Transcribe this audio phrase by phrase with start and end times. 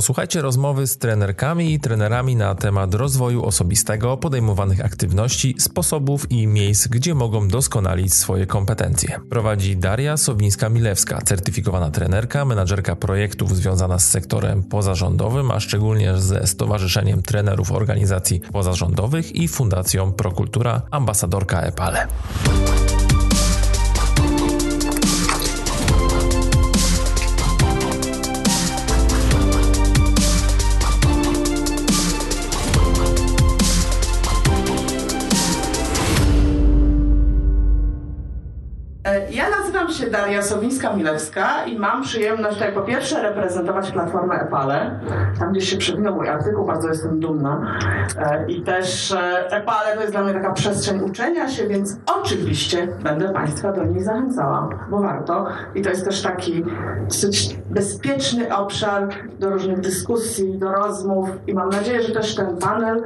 [0.00, 6.88] Posłuchajcie rozmowy z trenerkami i trenerami na temat rozwoju osobistego, podejmowanych aktywności, sposobów i miejsc,
[6.88, 9.20] gdzie mogą doskonalić swoje kompetencje.
[9.30, 17.22] Prowadzi Daria Sowińska-Milewska, certyfikowana trenerka, menadżerka projektów związana z sektorem pozarządowym, a szczególnie ze Stowarzyszeniem
[17.22, 22.06] Trenerów Organizacji Pozarządowych i Fundacją Prokultura, ambasadorka EPALE.
[40.20, 45.00] Daria Sowińska-Milewska i mam przyjemność tutaj po pierwsze reprezentować Platformę EPALE.
[45.38, 47.78] Tam gdzieś się przewinął mój artykuł, bardzo jestem dumna.
[48.18, 52.88] E, I też e, EPALE to jest dla mnie taka przestrzeń uczenia się, więc oczywiście
[53.02, 55.46] będę Państwa do niej zachęcała, bo warto.
[55.74, 56.64] I to jest też taki
[57.04, 59.08] dosyć bezpieczny obszar
[59.38, 63.02] do różnych dyskusji, do rozmów i mam nadzieję, że też ten panel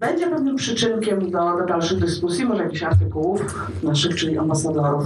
[0.00, 5.04] będzie pewnym przyczynkiem do, do dalszych dyskusji, może jakichś artykułów naszych, czyli ambasadorów.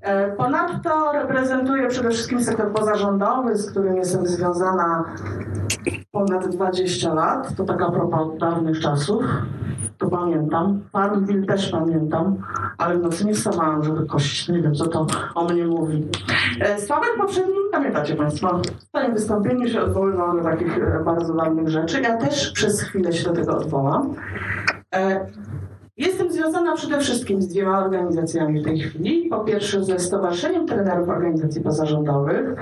[0.00, 5.04] E, ponadto reprezentuję przede wszystkim sektor pozarządowy, z którym jestem związana
[6.12, 7.56] ponad 20 lat.
[7.56, 9.24] To taka propos dawnych czasów.
[9.98, 10.80] To pamiętam.
[10.92, 12.36] Farmville też pamiętam,
[12.78, 14.48] ale w nocy nie wstawałam, żeby kosić.
[14.48, 16.08] Nie wiem, co to o mnie mówi.
[16.60, 21.68] E, Sławek poprzednim, pamiętacie Państwo, w swoim wystąpieniu się odwoływał do takich e, bardzo dawnych
[21.68, 22.00] rzeczy.
[22.00, 24.11] Ja też przez chwilę się do tego odwołam.
[25.96, 29.28] Jestem związana przede wszystkim z dwiema organizacjami w tej chwili.
[29.28, 32.56] Po pierwsze ze Stowarzyszeniem Trenerów Organizacji Pozarządowych,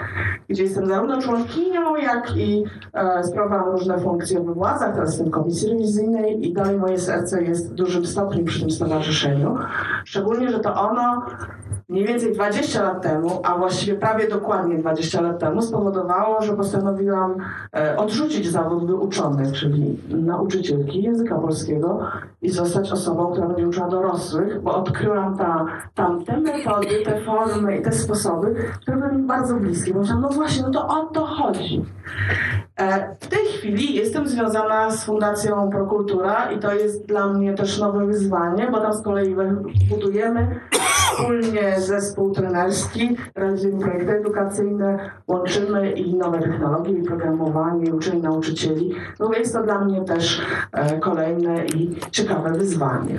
[0.48, 5.70] gdzie jestem zarówno członkinią, jak i e, sprawowałam różne funkcje we władzach, teraz jestem komisji
[5.70, 9.58] rewizyjnej i dalej moje serce jest w dużym stopniu przy tym stowarzyszeniu.
[10.04, 11.26] Szczególnie, że to ono
[11.90, 17.36] mniej więcej 20 lat temu, a właściwie prawie dokładnie 20 lat temu, spowodowało, że postanowiłam
[17.76, 22.00] e, odrzucić zawód wyuczony, czyli nauczycielki języka polskiego
[22.42, 27.76] i zostać osobą, która będzie uczyła dorosłych, bo odkryłam ta, tam te metody, te formy
[27.76, 29.94] i te sposoby, które były mi bardzo bliskie.
[29.94, 31.84] Myślałam, no właśnie, no to o to chodzi.
[32.76, 37.78] E, w tej chwili jestem związana z Fundacją Prokultura i to jest dla mnie też
[37.78, 39.36] nowe wyzwanie, bo tam z kolei
[39.88, 40.60] budujemy
[41.10, 48.94] wspólnie zespół trenerski, realizujemy projekty edukacyjne, łączymy i nowe technologie, i programowanie, uczenie nauczycieli.
[49.20, 53.18] No jest to dla mnie też e, kolejne i ciekawe wyzwanie.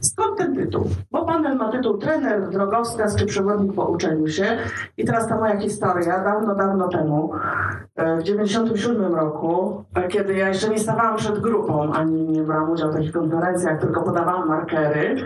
[0.00, 0.84] Skąd ten tytuł?
[1.10, 4.58] Bo panel ma tytuł Trener, drogowskaz czy przewodnik po uczeniu się.
[4.96, 7.32] I teraz ta moja historia, dawno, dawno temu,
[7.96, 12.92] w 97 roku, e, kiedy ja jeszcze nie stawałam przed grupą, ani nie brałam udziału
[12.92, 15.16] w takich konferencjach, tylko podawałam markery.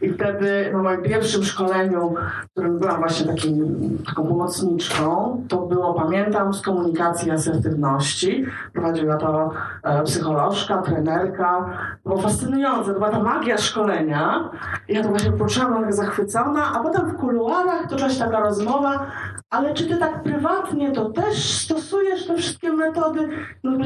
[0.00, 2.14] I wtedy na moim pierwszym szkoleniu,
[2.48, 8.46] w którym byłam właśnie takim, taką pomocniczką, to było, pamiętam, z komunikacji i asertywności.
[8.72, 9.50] Prowadziła to
[9.82, 11.78] e, psycholożka, trenerka.
[12.04, 14.50] Było fascynujące, to była ta magia szkolenia
[14.88, 19.06] ja to właśnie poczułam tak zachwycona, a potem w kuluarach toczyła się taka rozmowa,
[19.50, 23.28] ale czy ty tak prywatnie to też stosujesz te wszystkie metody?
[23.64, 23.78] No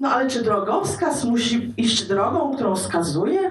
[0.00, 3.50] no ale czy drogowskaz musi iść drogą, którą wskazuje?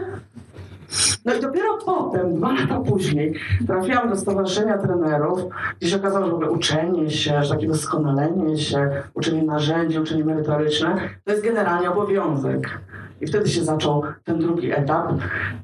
[1.25, 5.39] No i dopiero potem, dwa lata później, trafiłam do Stowarzyszenia Trenerów,
[5.79, 10.25] gdzie się okazało, że w ogóle uczenie się, że takie doskonalenie się, uczenie narzędzi, uczenie
[10.25, 12.79] merytoryczne, to jest generalnie obowiązek.
[13.21, 15.13] I wtedy się zaczął ten drugi etap.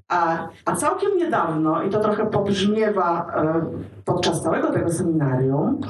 [0.07, 3.65] A, a całkiem niedawno, i to trochę pobrzmiewa e,
[4.05, 5.81] podczas całego tego seminarium,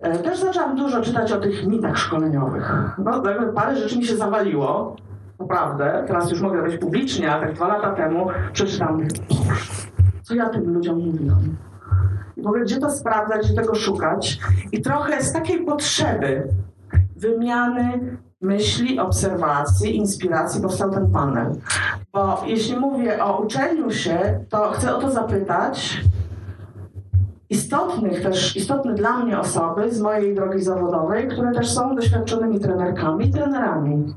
[0.00, 2.72] e, też zaczęłam dużo czytać o tych mitach szkoleniowych.
[2.98, 3.22] No,
[3.54, 4.96] parę rzeczy mi się zawaliło,
[5.38, 6.04] naprawdę.
[6.06, 9.00] Teraz już mogę być publicznie, ale tak dwa lata temu przeczytałam,
[10.22, 11.56] co ja tym ludziom mówiłam.
[12.36, 14.38] I w ogóle gdzie to sprawdzać, gdzie tego szukać.
[14.72, 16.48] I trochę z takiej potrzeby
[17.16, 21.52] wymiany myśli, obserwacji, inspiracji powstał ten panel.
[22.12, 26.00] Bo jeśli mówię o uczeniu się, to chcę o to zapytać
[27.50, 33.30] istotnych też, istotne dla mnie osoby z mojej drogi zawodowej, które też są doświadczonymi trenerkami,
[33.30, 34.14] trenerami.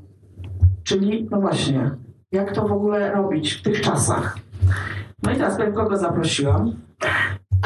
[0.83, 1.91] Czyli, no właśnie,
[2.31, 4.38] jak to w ogóle robić w tych czasach.
[5.24, 6.75] No i teraz powiem, kogo zaprosiłam.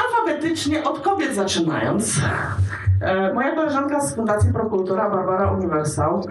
[0.05, 2.21] Alfabetycznie od kobiet zaczynając.
[3.01, 6.21] E, moja koleżanka z Fundacji Prokultura, Barbara Universal,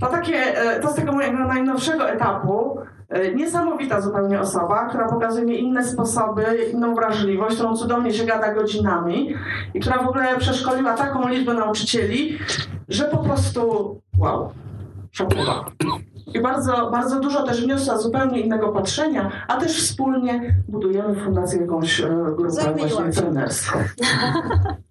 [0.00, 2.78] to, takie, e, to z tego mojego najnowszego etapu
[3.08, 8.54] e, niesamowita zupełnie osoba, która pokazuje mi inne sposoby, inną wrażliwość, którą cudownie się gada
[8.54, 9.34] godzinami
[9.74, 12.38] i która w ogóle przeszkoliła taką liczbę nauczycieli,
[12.88, 13.60] że po prostu
[14.18, 14.50] wow,
[15.12, 15.64] szokowa.
[16.34, 21.60] I bardzo, bardzo dużo też wniosła zupełnie innego patrzenia, a też wspólnie budujemy w fundacji
[21.60, 22.02] jakąś
[22.36, 23.78] grupę właśnie trenerską.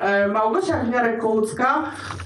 [0.00, 1.66] E, Małgosia Gniarek-Kołucka,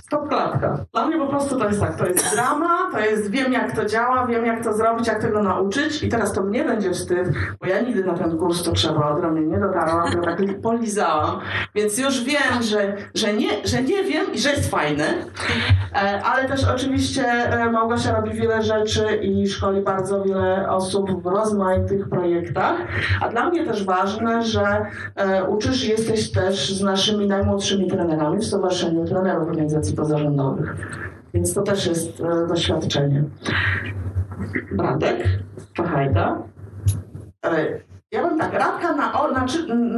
[0.03, 0.79] stop klatka.
[0.93, 3.85] Dla mnie po prostu to jest tak, to jest drama, to jest wiem jak to
[3.85, 7.29] działa, wiem jak to zrobić, jak tego nauczyć i teraz to mnie będzie wstyd,
[7.61, 11.41] bo ja nigdy na ten kurs to trzeba ode mnie nie dotarłam, to tak polizałam,
[11.75, 15.05] więc już wiem, że, że, nie, że nie wiem i że jest fajny,
[15.95, 21.27] e, ale też oczywiście e, Małgosia robi wiele rzeczy i szkoli bardzo wiele osób w
[21.27, 22.77] rozmaitych projektach,
[23.21, 24.87] a dla mnie też ważne, że
[25.49, 30.77] uczysz jesteś też z naszymi najmłodszymi trenerami w Stowarzyszeniu Trenerów Organizacji Pozarządowych.
[31.35, 33.25] Więc to też jest e, doświadczenie.
[34.79, 35.29] Radek,
[35.73, 36.39] Czachajda.
[37.47, 37.81] E,
[38.13, 39.47] ja bym tak, Radka na, na,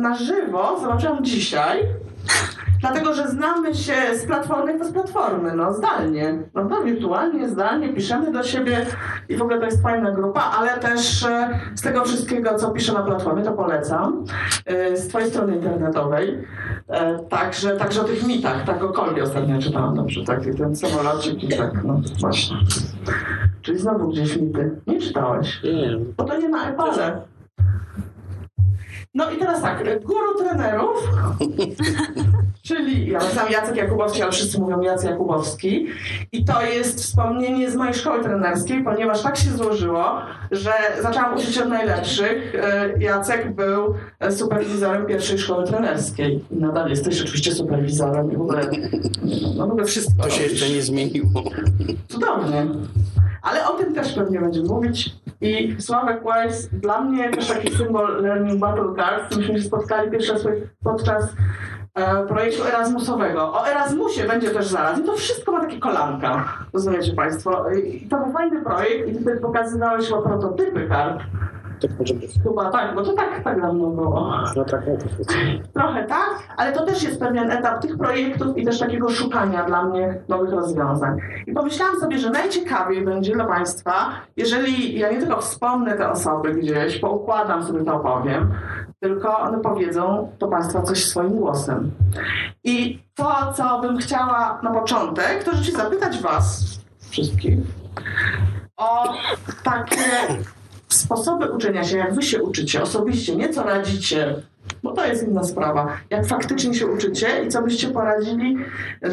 [0.01, 1.79] na żywo zobaczyłam dzisiaj.
[2.81, 6.39] Dlatego, że znamy się z platformy, to z platformy, no zdalnie.
[6.55, 8.87] No to wirtualnie, zdalnie, piszemy do siebie
[9.29, 12.93] i w ogóle to jest fajna grupa, ale też e, z tego wszystkiego, co piszę
[12.93, 14.25] na platformie, to polecam.
[14.67, 16.39] E, z twojej strony internetowej.
[16.89, 21.43] E, także, także o tych mitach, tak o Kolbie ostatnio czytałam dobrze, taki ten samolocik
[21.43, 22.57] i tak, no właśnie.
[23.63, 24.81] Czyli znowu gdzieś mity.
[24.87, 25.63] Nie czytałeś?
[25.63, 25.99] Nie.
[26.17, 27.21] Bo to nie na Epale.
[29.17, 31.11] No i teraz tak, guru trenerów,
[32.69, 35.87] czyli ja sam Jacek Jakubowski, ale wszyscy mówią Jacek Jakubowski.
[36.33, 40.05] I to jest wspomnienie z mojej szkoły trenerskiej, ponieważ tak się złożyło,
[40.51, 40.73] że
[41.03, 42.55] zaczęłam uczyć od najlepszych.
[42.55, 43.95] E, Jacek był
[44.31, 46.45] superwizorem pierwszej szkoły trenerskiej.
[46.51, 48.71] I nadal jesteś oczywiście superwizorem i w ogóle,
[49.57, 50.23] no w ogóle wszystko.
[50.23, 51.43] To się jeszcze nie zmieniło.
[52.09, 52.67] Cudownie.
[53.47, 55.15] Ale o tym też pewnie będziemy mówić.
[55.41, 59.37] I Sławek Wise dla mnie też taki symbol Learning Battle Cards.
[59.37, 60.43] Myśmy się spotkali pierwszy raz
[60.85, 61.33] podczas
[61.95, 63.53] e, projektu Erasmusowego.
[63.53, 64.99] O Erasmusie będzie też zaraz.
[64.99, 66.45] I to wszystko ma takie kolanka.
[66.73, 67.71] Rozumiecie Państwo?
[67.71, 71.23] I to był fajny projekt i tutaj pokazywałeś chyba prototypy kart.
[71.81, 72.31] Tak może być.
[72.43, 74.33] Chyba tak, bo to tak, tak dawno było.
[74.57, 75.33] No tak, no to
[75.73, 79.85] Trochę tak, ale to też jest pewien etap tych projektów i też takiego szukania dla
[79.85, 81.19] mnie nowych rozwiązań.
[81.47, 86.55] I pomyślałam sobie, że najciekawiej będzie dla Państwa, jeżeli ja nie tylko wspomnę te osoby
[86.55, 88.55] gdzieś, poukładam sobie to opowiem,
[89.01, 91.91] tylko one powiedzą do Państwa coś swoim głosem.
[92.65, 96.77] I to, co bym chciała na początek, to rzeczywiście zapytać Was
[97.11, 97.59] wszystkich
[98.77, 99.15] o
[99.65, 99.97] takie
[100.89, 104.35] sposoby uczenia się, jak wy się uczycie osobiście, nie co radzicie,
[104.83, 105.89] bo to jest inna sprawa.
[106.11, 108.57] Jak faktycznie się uczycie i co byście poradzili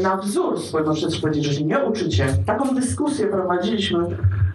[0.01, 2.27] na wzór no przecież powiedzieć, że się nie uczycie.
[2.45, 3.99] Taką dyskusję prowadziliśmy,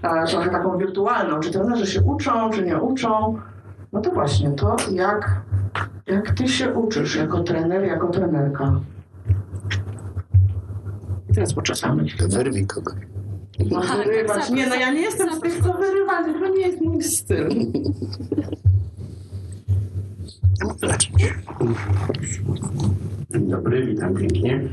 [0.02, 3.38] e, trochę taką wirtualną, czy trenerzy się uczą, czy nie uczą.
[3.92, 5.40] No to właśnie, to jak,
[6.06, 8.80] jak ty się uczysz jako trener, jako trenerka.
[11.30, 12.04] I teraz poczekamy.
[12.28, 13.17] Wyrwij kogoś.
[13.66, 14.50] No, wyrywać.
[14.50, 17.49] Nie, no ja nie jestem z tych, co wyrywać, to nie jest mój styl.
[23.31, 24.69] Dzień dobry, witam pięknie.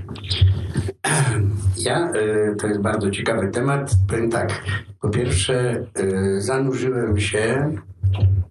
[1.78, 3.92] Ja, y, to jest bardzo ciekawy temat.
[4.08, 4.64] Powiem tak,
[5.02, 7.76] po pierwsze y, zanurzyłem się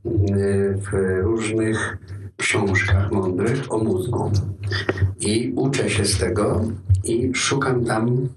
[0.06, 1.98] y, w różnych
[2.36, 4.32] książkach mądrych o mózgu
[5.20, 6.60] i uczę się z tego
[7.04, 8.28] i szukam tam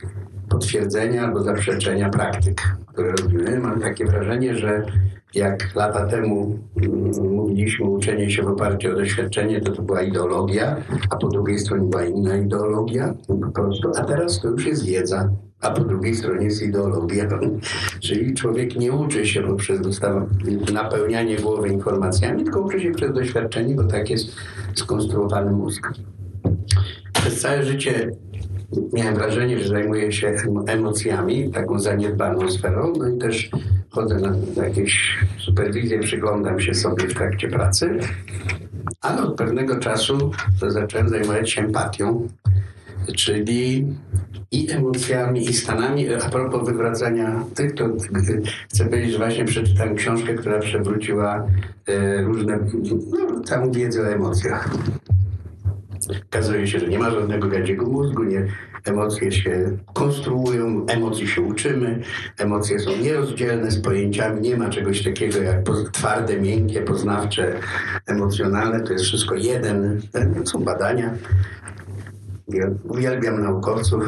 [0.50, 3.60] potwierdzenia albo zaprzeczenia praktyk, które robimy.
[3.60, 4.86] Mam takie wrażenie, że
[5.34, 10.76] jak lata temu mm, mówiliśmy uczenie się w oparciu o doświadczenie, to to była ideologia,
[11.10, 15.30] a po drugiej stronie była inna ideologia, po prostu, a teraz to już jest wiedza,
[15.62, 17.28] a po drugiej stronie jest ideologia.
[18.06, 20.02] Czyli człowiek nie uczy się poprzez
[20.74, 24.36] napełnianie głowy informacjami, tylko uczy się przez doświadczenie, bo tak jest
[24.76, 25.94] skonstruowany mózg.
[27.14, 28.12] Przez całe życie
[28.94, 30.36] miałem wrażenie, że zajmuję się
[30.68, 33.50] emocjami, taką zaniedbaną sferą, no i też
[33.90, 38.00] chodzę na jakieś superwizje, przyglądam się sobie w trakcie pracy,
[39.02, 40.32] ale od pewnego czasu
[40.68, 42.28] zacząłem zajmować się empatią,
[43.16, 43.88] czyli
[44.52, 46.14] i emocjami, i stanami.
[46.14, 47.86] A propos wywracania tych, to
[48.70, 51.48] chcę powiedzieć, że właśnie przeczytałem książkę, która przewróciła
[51.88, 52.60] e, różne,
[53.12, 54.70] no, całą wiedzę o emocjach.
[56.28, 58.48] Okazuje się, że nie ma żadnego gadziego mózgu, nie,
[58.86, 62.02] emocje się konstruują, emocji się uczymy,
[62.38, 65.58] emocje są nierozdzielne z pojęciami, nie ma czegoś takiego jak
[65.92, 67.60] twarde, miękkie, poznawcze,
[68.06, 70.02] emocjonalne, to jest wszystko jeden,
[70.46, 71.14] są badania.
[72.84, 74.04] Uwielbiam naukowców,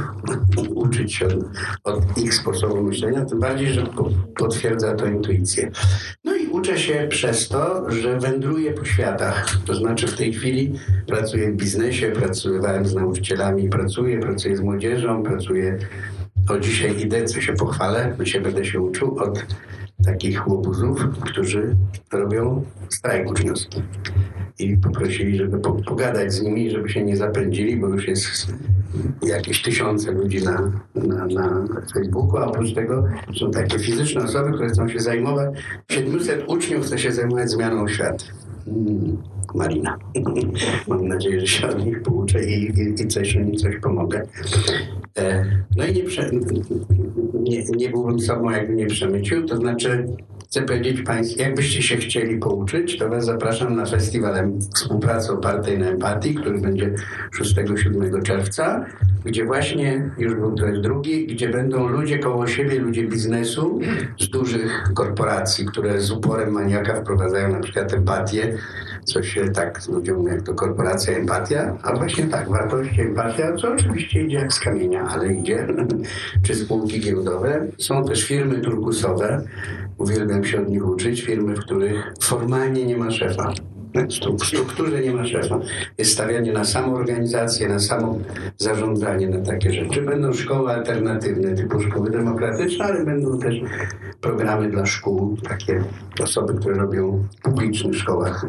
[0.75, 1.43] uczyć się od,
[1.83, 3.83] od, ich sposobu myślenia, tym bardziej, że
[4.37, 5.71] potwierdza to intuicję.
[6.23, 9.57] No i uczę się przez to, że wędruję po światach.
[9.65, 10.73] To znaczy w tej chwili
[11.07, 15.77] pracuję w biznesie, pracowałem z nauczycielami, pracuję, pracuję z młodzieżą, pracuję
[16.49, 19.45] o dzisiaj idę, co się pochwalę, się będę się uczył od
[20.05, 21.75] takich łobuzów, którzy
[22.11, 23.83] robią strajk uczniowski.
[24.59, 28.53] I poprosili, żeby po, pogadać z nimi, żeby się nie zapędzili, bo już jest
[29.23, 33.03] jakieś tysiące ludzi na, na, na Facebooku, a oprócz tego
[33.39, 35.49] są takie fizyczne osoby, które chcą się zajmować,
[35.91, 38.25] 700 uczniów chce się zajmować zmianą świata.
[38.67, 39.17] Mm,
[39.55, 39.97] Marina.
[40.87, 44.27] Mam nadzieję, że się od nich pouczę i, i, i coś, coś pomogę.
[45.17, 46.31] E, no i nie, prze,
[47.33, 50.07] nie, nie byłbym sobą, jakby nie przemycił, to znaczy
[50.49, 55.87] chcę powiedzieć Państwu, jakbyście się chcieli pouczyć, to Was zapraszam na festiwal współpracy opartej na
[55.87, 56.93] empatii, który będzie
[57.41, 58.85] 6-7 czerwca,
[59.25, 63.79] gdzie właśnie, już był to jest drugi, gdzie będą ludzie koło siebie, ludzie biznesu
[64.19, 68.57] z dużych korporacji, które z uporem maniaka wprowadzają na przykład empatię,
[69.03, 74.21] co się tak ludziom jak to korporacja empatia, a właśnie tak, wartości empatia, co oczywiście
[74.21, 75.67] idzie jak z kamienia, ale idzie,
[76.43, 77.67] czy spółki giełdowe.
[77.77, 79.41] Są też firmy turkusowe,
[79.97, 83.53] uwielbiam się od nich uczyć, firmy, w których formalnie nie ma szefa.
[84.39, 85.59] W strukturze nie ma szefa.
[85.97, 88.17] Jest stawianie na samoorganizację, na samo
[88.57, 90.01] zarządzanie, na takie rzeczy.
[90.01, 93.55] Będą szkoły alternatywne typu szkoły demokratyczne, ale będą też
[94.21, 95.83] programy dla szkół, takie
[96.23, 98.45] osoby, które robią w publicznych szkołach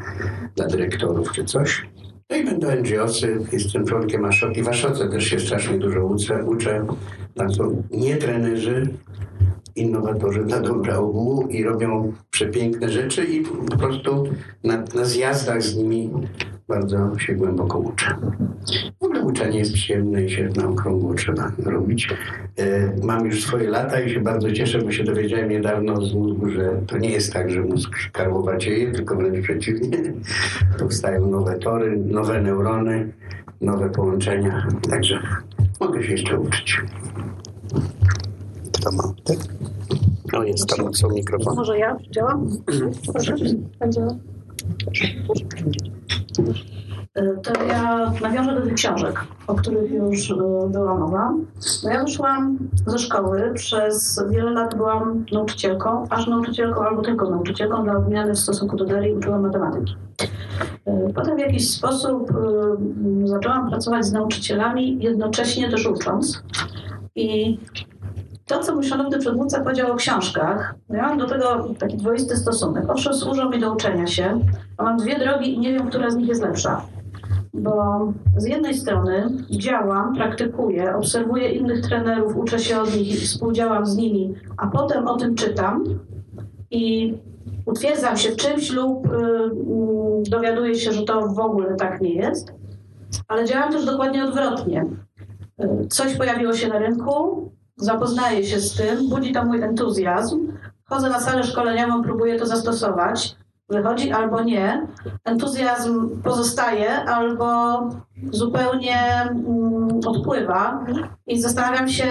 [0.56, 1.86] dla dyrektorów czy coś.
[2.30, 4.62] No i będą NGOsy, jestem członkiem Aszoki.
[4.62, 6.44] W Aszoce też się strasznie dużo uczę.
[6.44, 6.86] uczę.
[7.34, 8.94] Tam są nie trenerzy,
[9.76, 14.24] innowatorzy dla dobra ogółu i robią przepiękne rzeczy i po prostu
[14.64, 16.10] na, na zjazdach z nimi
[16.70, 18.16] bardzo się głęboko uczę.
[19.00, 22.08] W ogóle uczenie jest przyjemne i się na okrągło trzeba robić.
[22.56, 26.50] E, mam już swoje lata i się bardzo cieszę, bo się dowiedziałem niedawno z mózgu,
[26.50, 29.98] że to nie jest tak, że mózg karłowacieje, tylko wręcz przeciwnie.
[30.78, 33.12] Powstają nowe tory, nowe neurony,
[33.60, 34.66] nowe połączenia.
[34.90, 35.22] Także
[35.80, 36.82] mogę się jeszcze uczyć.
[38.80, 39.02] Kto ma?
[39.24, 39.36] Ty?
[40.32, 41.56] O, jest tam są mikrofon.
[41.56, 41.96] Może ja?
[42.10, 42.40] Działa?
[43.12, 43.34] Proszę,
[43.88, 44.14] działa.
[47.42, 50.34] To ja nawiążę do tych książek, o których już e,
[50.70, 51.34] była mowa.
[51.84, 57.84] No ja wyszłam ze szkoły, przez wiele lat byłam nauczycielką, aż nauczycielką albo tylko nauczycielką
[57.84, 59.94] dla odmiany w stosunku do Darii uczyłam matematyki.
[60.86, 66.42] E, potem w jakiś sposób e, zaczęłam pracować z nauczycielami, jednocześnie też ucząc.
[67.14, 67.58] I
[68.50, 72.84] to, co mój szanowny przedmówca powiedział o książkach, ja mam do tego taki dwoisty stosunek.
[72.88, 74.40] Owszem, służą mi do uczenia się,
[74.76, 76.82] a mam dwie drogi i nie wiem, która z nich jest lepsza.
[77.54, 83.96] Bo z jednej strony działam, praktykuję, obserwuję innych trenerów, uczę się od nich, współdziałam z
[83.96, 85.84] nimi, a potem o tym czytam
[86.70, 87.14] i
[87.66, 92.14] utwierdzam się w czymś lub y, y, dowiaduję się, że to w ogóle tak nie
[92.14, 92.52] jest.
[93.28, 94.86] Ale działam też dokładnie odwrotnie.
[95.64, 97.50] Y, coś pojawiło się na rynku,
[97.80, 100.52] zapoznaję się z tym, budzi to mój entuzjazm,
[100.84, 103.36] chodzę na salę szkoleniową, próbuję to zastosować,
[103.68, 104.86] wychodzi albo nie.
[105.24, 107.80] Entuzjazm pozostaje albo
[108.32, 110.86] zupełnie mm, odpływa
[111.26, 112.04] i zastanawiam się,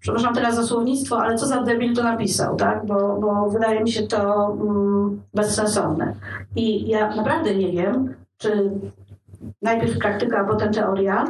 [0.00, 2.86] przepraszam teraz za słownictwo, ale co za debil to napisał, tak?
[2.86, 6.14] Bo, bo wydaje mi się to mm, bezsensowne.
[6.56, 8.70] I ja naprawdę nie wiem, czy
[9.62, 11.24] najpierw praktyka, a potem teoria,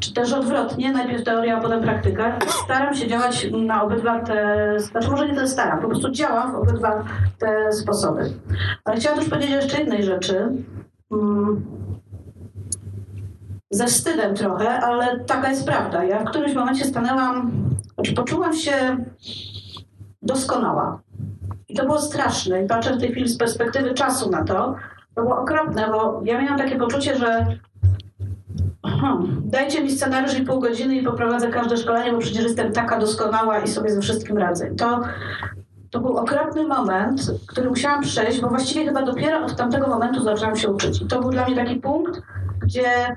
[0.00, 2.38] czy też odwrotnie, najpierw teoria, a potem praktyka.
[2.64, 6.54] Staram się działać na obydwa te, znaczy może nie tyle staram, po prostu działam w
[6.54, 7.04] obydwa
[7.38, 8.32] te sposoby.
[8.84, 10.52] Ale chciałam też powiedzieć jeszcze jednej rzeczy.
[11.12, 11.64] Mm,
[13.70, 16.04] ze wstydem trochę, ale taka jest prawda.
[16.04, 17.50] Ja w którymś momencie stanęłam,
[17.94, 18.96] znaczy poczułam się
[20.22, 21.00] doskonała.
[21.68, 22.64] I to było straszne.
[22.64, 24.74] I patrzę w tej chwili z perspektywy czasu na to,
[25.18, 27.46] to było okropne, bo ja miałam takie poczucie, że
[28.84, 32.98] hmm, dajcie mi scenariusz i pół godziny i poprowadzę każde szkolenie, bo przecież jestem taka
[32.98, 34.70] doskonała i sobie ze wszystkim radzę.
[34.74, 35.00] To,
[35.90, 40.56] to był okropny moment, który musiałam przejść, bo właściwie chyba dopiero od tamtego momentu zaczęłam
[40.56, 41.02] się uczyć.
[41.02, 42.22] I to był dla mnie taki punkt,
[42.60, 43.16] gdzie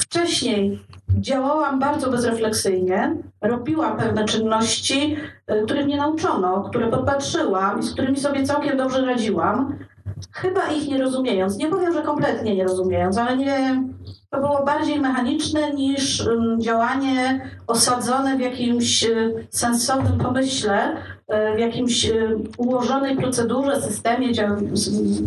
[0.00, 5.16] wcześniej działałam bardzo bezrefleksyjnie, robiłam pewne czynności,
[5.52, 9.78] y, których mnie nauczono, które podpatrzyłam i z którymi sobie całkiem dobrze radziłam,
[10.30, 11.56] chyba ich nie rozumiejąc.
[11.56, 13.82] Nie powiem, że kompletnie nie rozumiejąc, ale nie,
[14.30, 22.04] to było bardziej mechaniczne niż działanie osadzone w jakimś y, sensownym pomyśle, y, w jakimś
[22.04, 24.28] y, ułożonej procedurze, systemie,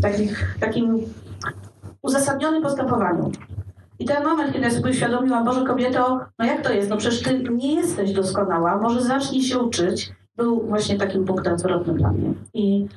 [0.02, 1.00] takim, takim
[2.02, 3.32] uzasadnionym postępowaniu.
[4.00, 6.90] I ten moment, kiedy sobie uświadomiłam, Boże kobieto, no jak to jest?
[6.90, 11.98] No przecież ty nie jesteś doskonała, może zacznij się uczyć, był właśnie takim punktem zwrotnym
[11.98, 12.34] dla mnie.
[12.54, 12.88] I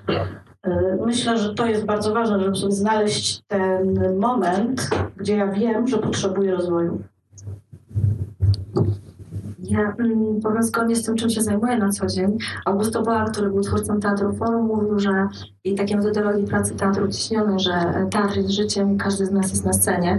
[1.06, 5.98] myślę, że to jest bardzo ważne, żeby sobie znaleźć ten moment, gdzie ja wiem, że
[5.98, 7.02] potrzebuję rozwoju.
[9.58, 12.38] Ja mm, powiem zgodnie z tym, czym się zajmuję na co dzień.
[12.64, 15.28] Augusto Boa, który był twórcą Teatru Forum, mówił, że
[15.68, 17.72] i takiej metodologii pracy teatru ciśniony, że
[18.10, 20.18] teatr jest życiem każdy z nas jest na scenie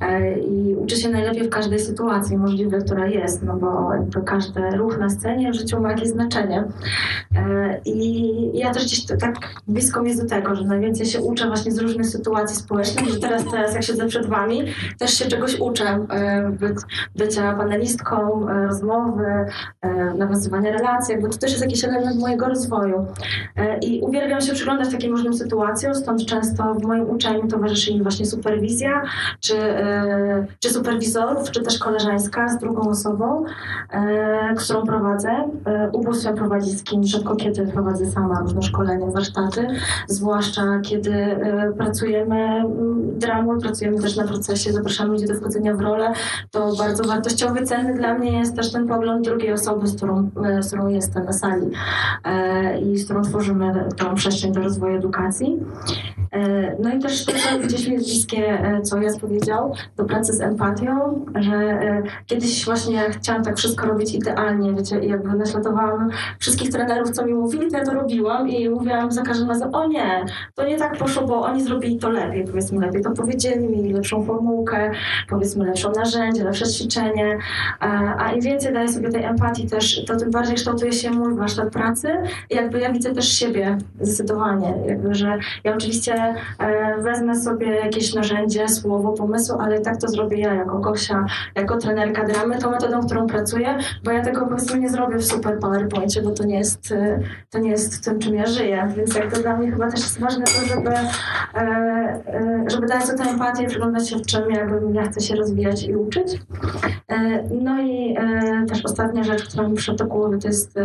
[0.00, 3.90] e, i uczy się najlepiej w każdej sytuacji możliwej, która jest, no bo
[4.24, 6.64] każdy ruch na scenie w życiu ma jakieś znaczenie.
[7.36, 9.34] E, I ja też gdzieś tak
[9.68, 13.20] blisko mi jest do tego, że najwięcej się uczę właśnie z różnych sytuacji społecznych, że
[13.20, 14.64] teraz, teraz jak siedzę przed wami,
[14.98, 16.06] też się czegoś uczę.
[16.10, 16.74] E, by,
[17.16, 19.24] bycia panelistką, rozmowy,
[20.18, 23.06] nawiązywania relacji, jakby to też jest jakiś element mojego rozwoju.
[23.82, 28.26] I uwielbiam się przyglądać takim różnym sytuacjom, stąd często w moim uczeniu towarzyszy mi właśnie
[28.26, 29.02] superwizja,
[29.40, 33.44] czy, e, czy superwizorów, czy też koleżeńska z drugą osobą,
[33.90, 35.30] e, którą prowadzę.
[35.66, 39.66] E, ubóstwem prowadzi z kimś, rzadko kiedy prowadzę sama różne szkolenia, warsztaty,
[40.08, 41.40] zwłaszcza kiedy
[41.76, 46.12] pracujemy mm, dramą, pracujemy też na procesie, zapraszamy ludzi do wchodzenia w rolę,
[46.50, 50.30] to bardzo wartościowy, cenny dla mnie jest też ten pogląd drugiej osoby, z którą,
[50.60, 51.66] z którą jestem na sali
[52.82, 55.58] i z którą tworzymy tą przestrzeń do rozwoju edukacji.
[56.32, 60.04] E, no i też to, co gdzieś mi jest bliskie, e, co Jas powiedział, do
[60.04, 65.38] pracy z empatią, że e, kiedyś właśnie chciałam tak wszystko robić idealnie, wiecie, i jakby
[65.38, 69.74] naśladowałam wszystkich trenerów, co mi mówili, to ja to robiłam i mówiłam za każdym razem,
[69.74, 70.24] o nie,
[70.54, 74.24] to nie tak poszło, bo oni zrobili to lepiej, powiedzmy lepiej, to powiedzieli mi lepszą
[74.24, 74.90] formułkę,
[75.28, 77.38] powiedzmy lepszą narzędzie, lepsze ćwiczenie,
[78.18, 81.72] a im więcej daję sobie tej empatii też, to tym bardziej kształtuje się mój warsztat
[81.72, 82.08] pracy
[82.50, 88.14] i jakby ja widzę też siebie zdecydowanie jakby, że ja oczywiście e, wezmę sobie jakieś
[88.14, 91.24] narzędzie, słowo, pomysł, ale tak to zrobię ja jako Gosia,
[91.54, 95.58] jako trenerka dramy, tą metodą, którą pracuję, bo ja tego powiedzmy nie zrobię w super
[95.58, 99.34] PowerPoincie, bo to nie jest, e, to nie jest tym, czym ja żyję, więc jak
[99.34, 100.90] to dla mnie chyba też jest ważne to, żeby,
[101.54, 105.84] e, żeby dać sobie tę empatię, przyglądać się w czym jakby ja chcę się rozwijać
[105.84, 106.40] i uczyć.
[107.50, 108.16] No i
[108.68, 110.78] też ostatnia rzecz, która mi przyszła do głowy, to jest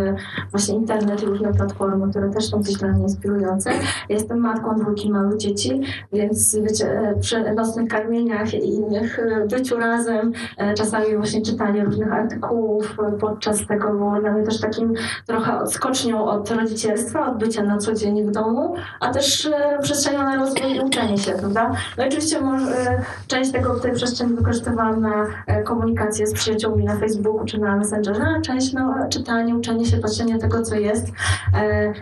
[0.51, 3.64] właśnie internet i różne platformy, które też są coś dla mnie inspirujące.
[4.10, 5.81] Jestem matką dwójki małych dzieci,
[6.13, 12.13] więc wiecie, przy nocnych karmieniach i innych e, byciu razem, e, czasami właśnie czytanie różnych
[12.13, 14.93] artykułów podczas tego było dla mnie też takim
[15.27, 20.24] trochę odskocznią od rodzicielstwa, od bycia na co dzień w domu, a też e, przestrzenią
[20.24, 21.72] na rozwój i uczenie się, prawda?
[21.98, 25.25] No i oczywiście może, część tego tej przestrzeni wykorzystywałam na
[25.63, 30.37] komunikację z przyjaciółmi na Facebooku czy na Messengerze, a część na czytanie, uczenie się, patrzenie
[30.37, 31.07] tego, co jest.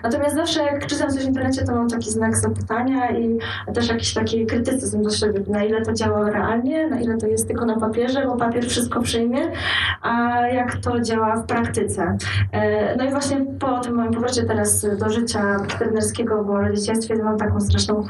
[0.03, 3.39] Natomiast zawsze jak czytam coś w internecie, to mam taki znak zapytania i
[3.73, 7.47] też jakiś taki krytycyzm do siebie, na ile to działa realnie, na ile to jest
[7.47, 9.51] tylko na papierze, bo papier wszystko przyjmie,
[10.01, 12.17] a jak to działa w praktyce.
[12.51, 17.37] E, no i właśnie po tym moim powrocie teraz do życia trenerskiego w rodzicielstwie mam
[17.37, 18.03] taką straszną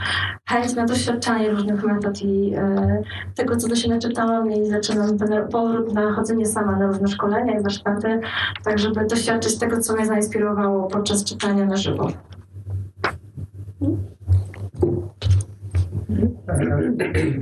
[0.49, 3.01] chęć na doświadczanie różnych metod i e,
[3.35, 7.59] tego, co do się naczytałam i zaczynam ten powrót na chodzenie sama na różne szkolenia
[7.59, 8.19] i warsztaty,
[8.63, 12.07] tak żeby doświadczyć tego, co mnie zainspirowało podczas czytania na żywo.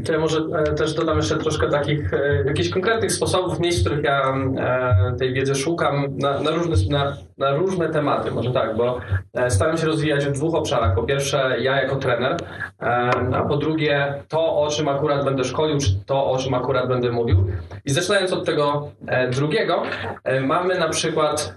[0.06, 3.82] To ja może e, też dodam jeszcze troszkę takich e, jakichś konkretnych sposobów, miejsc, w
[3.82, 8.75] których ja e, tej wiedzy szukam na, na, różne, na, na różne tematy, może tak,
[8.77, 8.99] bo
[9.49, 10.95] staram się rozwijać w dwóch obszarach.
[10.95, 12.38] Po pierwsze ja jako trener,
[13.34, 17.12] a po drugie to, o czym akurat będę szkolił, czy to, o czym akurat będę
[17.12, 17.45] mówił.
[17.86, 18.91] I zaczynając od tego
[19.32, 19.84] drugiego,
[20.41, 21.56] mamy na przykład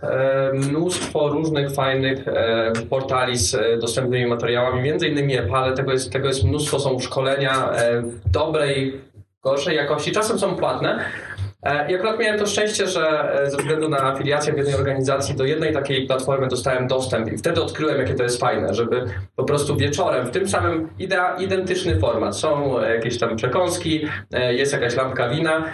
[0.53, 2.25] mnóstwo różnych fajnych
[2.91, 8.03] portali z dostępnymi materiałami, między innymi ale tego jest, tego jest mnóstwo, są szkolenia e,
[8.33, 9.01] dobrej,
[9.43, 11.05] gorszej jakości, czasem są płatne.
[11.65, 15.35] E, I akurat miałem to szczęście, że e, ze względu na afiliację w jednej organizacji
[15.35, 19.05] do jednej takiej platformy dostałem dostęp i wtedy odkryłem, jakie to jest fajne, żeby
[19.37, 22.37] po prostu wieczorem w tym samym idea, identyczny format.
[22.37, 24.07] Są jakieś tam przekąski,
[24.51, 25.65] jest jakaś lampka wina,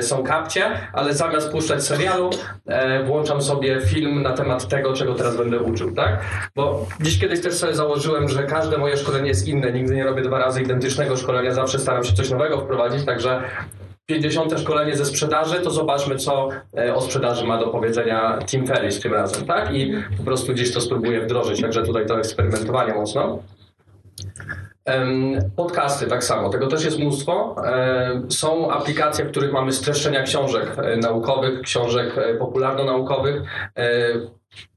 [0.00, 0.62] są kapcie,
[0.92, 2.30] ale zamiast puszczać serialu,
[3.04, 6.20] włączam sobie film na temat tego, czego teraz będę uczył, tak?
[6.56, 9.72] Bo dziś kiedyś też sobie założyłem, że każde moje szkolenie jest inne.
[9.72, 13.42] Nigdy nie robię dwa razy identycznego szkolenia, zawsze staram się coś nowego wprowadzić, także
[14.06, 14.60] 50.
[14.60, 19.14] szkolenie ze sprzedaży, to zobaczmy, co e, o sprzedaży ma do powiedzenia Tim Ferriss tym
[19.14, 19.74] razem, tak?
[19.74, 23.42] I po prostu gdzieś to spróbuję wdrożyć, także tutaj to eksperymentowanie mocno.
[25.56, 27.56] Podcasty tak samo, tego też jest mnóstwo.
[28.28, 33.42] Są aplikacje, w których mamy streszczenia książek e, naukowych, książek e, popularno-naukowych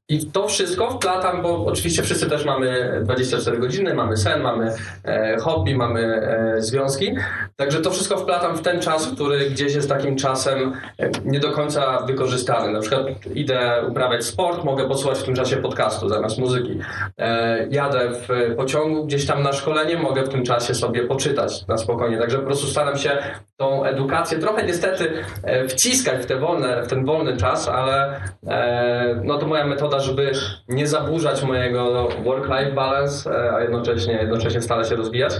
[0.09, 4.73] I to wszystko wplatam, bo oczywiście wszyscy też mamy 24 godziny, mamy sen, mamy
[5.05, 7.15] e, hobby, mamy e, związki.
[7.55, 11.51] Także to wszystko wplatam w ten czas, który gdzieś jest takim czasem e, nie do
[11.51, 12.71] końca wykorzystany.
[12.71, 16.79] Na przykład idę uprawiać sport, mogę posłuchać w tym czasie podcastu zamiast muzyki.
[17.17, 21.77] E, jadę w pociągu gdzieś tam na szkolenie, mogę w tym czasie sobie poczytać na
[21.77, 22.17] spokojnie.
[22.17, 23.17] Także po prostu staram się
[23.57, 25.11] tą edukację trochę niestety
[25.43, 29.98] e, wciskać w, te wolne, w ten wolny czas, ale e, no to moja metoda,
[29.99, 30.31] żeby
[30.67, 35.33] nie zaburzać mojego work-life balance, e, a jednocześnie, jednocześnie stale się rozwijać.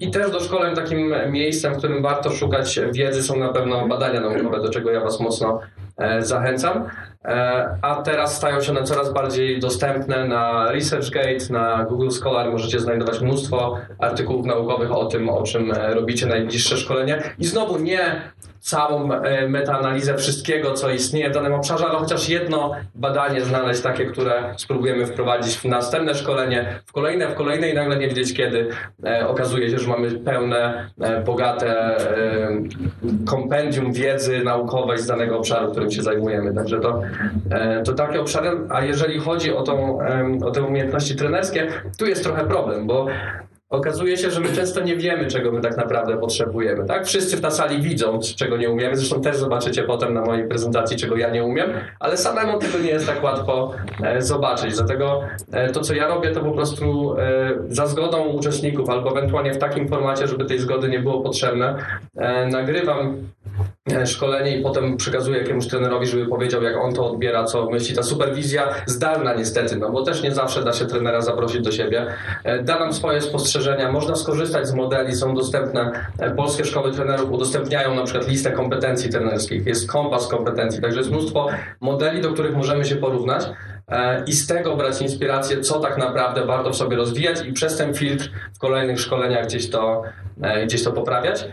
[0.00, 4.20] I też do szkoleń takim miejscem, w którym warto szukać wiedzy są na pewno badania
[4.20, 5.60] naukowe, do czego ja Was mocno
[6.20, 6.88] zachęcam.
[7.82, 12.50] A teraz stają się one coraz bardziej dostępne na ResearchGate, na Google Scholar.
[12.50, 17.22] Możecie znajdować mnóstwo artykułów naukowych o tym, o czym robicie najbliższe szkolenie.
[17.38, 18.22] I znowu nie
[18.60, 24.06] całą e, metaanalizę wszystkiego, co istnieje w danym obszarze, ale chociaż jedno badanie znaleźć takie,
[24.06, 28.68] które spróbujemy wprowadzić w następne szkolenie, w kolejne, w kolejne i nagle nie wiedzieć kiedy.
[29.06, 31.96] E, okazuje się, że mamy pełne, e, bogate
[33.26, 36.54] kompendium wiedzy naukowej z danego obszaru, którym się zajmujemy.
[36.54, 37.02] Także to,
[37.84, 39.98] to takie obszary, a jeżeli chodzi o, tą,
[40.44, 41.68] o te umiejętności trenerskie,
[41.98, 43.06] tu jest trochę problem, bo
[43.70, 46.86] Okazuje się, że my często nie wiemy, czego my tak naprawdę potrzebujemy.
[46.86, 47.06] Tak?
[47.06, 48.96] Wszyscy na sali widzą, czego nie umiemy.
[48.96, 52.90] Zresztą też zobaczycie potem na mojej prezentacji, czego ja nie umiem, ale samemu tego nie
[52.90, 54.74] jest tak łatwo e, zobaczyć.
[54.74, 55.20] Dlatego
[55.52, 59.58] e, to, co ja robię, to po prostu e, za zgodą uczestników, albo ewentualnie w
[59.58, 61.76] takim formacie, żeby tej zgody nie było potrzebne,
[62.50, 63.16] nagrywam
[64.06, 67.96] szkolenie i potem przekazuję jakiemuś trenerowi, żeby powiedział, jak on to odbiera, co myśli.
[67.96, 72.06] Ta superwizja zdalna niestety, no bo też nie zawsze da się trenera zaprosić do siebie.
[72.64, 73.57] Da nam swoje spostrzeżenia,
[73.92, 75.92] można skorzystać z modeli, są dostępne.
[76.18, 81.10] E, polskie szkoły trenerów udostępniają na przykład listę kompetencji trenerskich, jest kompas kompetencji, także jest
[81.10, 81.48] mnóstwo
[81.80, 83.48] modeli, do których możemy się porównać
[84.26, 87.94] i z tego brać inspirację, co tak naprawdę warto w sobie rozwijać i przez ten
[87.94, 90.02] filtr w kolejnych szkoleniach gdzieś to,
[90.66, 91.48] gdzieś to poprawiać.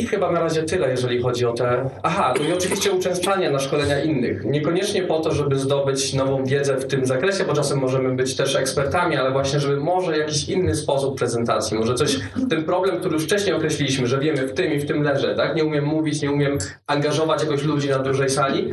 [0.00, 1.90] I chyba na razie tyle, jeżeli chodzi o te.
[2.02, 4.44] Aha, no i oczywiście uczęszczanie na szkolenia innych.
[4.44, 8.56] Niekoniecznie po to, żeby zdobyć nową wiedzę w tym zakresie, bo czasem możemy być też
[8.56, 13.24] ekspertami, ale właśnie, żeby może jakiś inny sposób prezentacji, może coś, ten problem, który już
[13.24, 15.56] wcześniej określiliśmy, że wiemy w tym i w tym leżę, tak?
[15.56, 18.72] Nie umiem mówić, nie umiem angażować jakoś ludzi na dużej sali,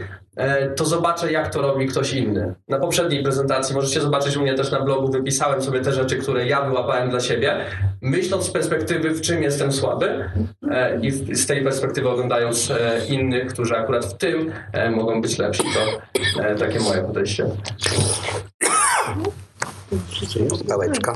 [0.75, 2.53] to zobaczę, jak to robi ktoś inny.
[2.67, 6.47] Na poprzedniej prezentacji możecie zobaczyć u mnie też na blogu, wypisałem sobie te rzeczy, które
[6.47, 7.57] ja wyłapałem dla siebie,
[8.01, 10.29] myśląc z perspektywy, w czym jestem słaby
[10.71, 14.51] e, i z tej perspektywy oglądając e, innych, którzy akurat w tym
[14.91, 15.63] mogą być lepsi.
[15.63, 17.45] To takie moje podejście.
[20.67, 21.13] Pałeczka.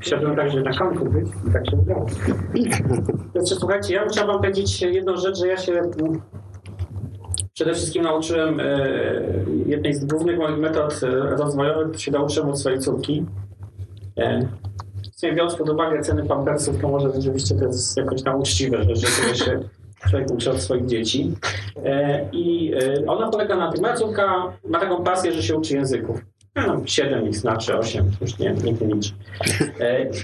[0.00, 2.06] Chciałbym także na końcu być i tak się udało.
[3.32, 5.82] Znaczy, słuchajcie, ja chciałbym powiedzieć jedną rzecz, że ja się
[7.54, 8.88] przede wszystkim nauczyłem e,
[9.66, 13.26] jednej z głównych moich metod e, rozwojowych, to się nauczyłem od swojej córki.
[14.18, 14.48] E,
[15.22, 19.44] biorąc pod uwagę ceny pampersów, to może rzeczywiście to jest jakoś tam uczciwe, że rzeczywiście
[19.44, 19.60] się
[20.10, 21.32] człowiek uczy od swoich dzieci.
[22.32, 22.72] I
[23.06, 26.20] ona polega na tym, moja córka ma taką pasję, że się uczy języków.
[26.56, 29.12] No, 7 ich znaczy 8, już nie, nie liczy.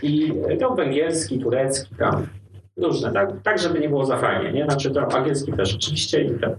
[0.03, 2.27] I to węgierski, turecki, tam
[2.77, 4.65] różne, tak, tak żeby nie było za fajnie, nie?
[4.65, 6.53] Znaczy to angielski też oczywiście i tak.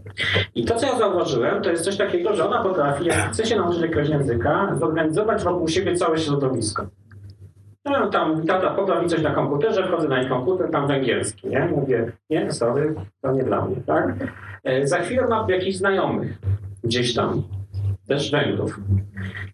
[0.55, 3.55] I to, co ja zauważyłem, to jest coś takiego, że ona potrafi, jak chce się
[3.55, 6.87] nauczyć jakiegoś języka, zorganizować wokół siebie całe środowisko.
[7.89, 11.69] No, tam tata poda mi coś na komputerze, wchodzę na jej komputer, tam węgierski, nie?
[11.75, 14.13] Mówię, nie, sorry, to nie dla mnie, tak?
[14.63, 16.37] E, za chwilę mam jakichś znajomych
[16.83, 17.43] gdzieś tam,
[18.07, 18.79] też Węgrów.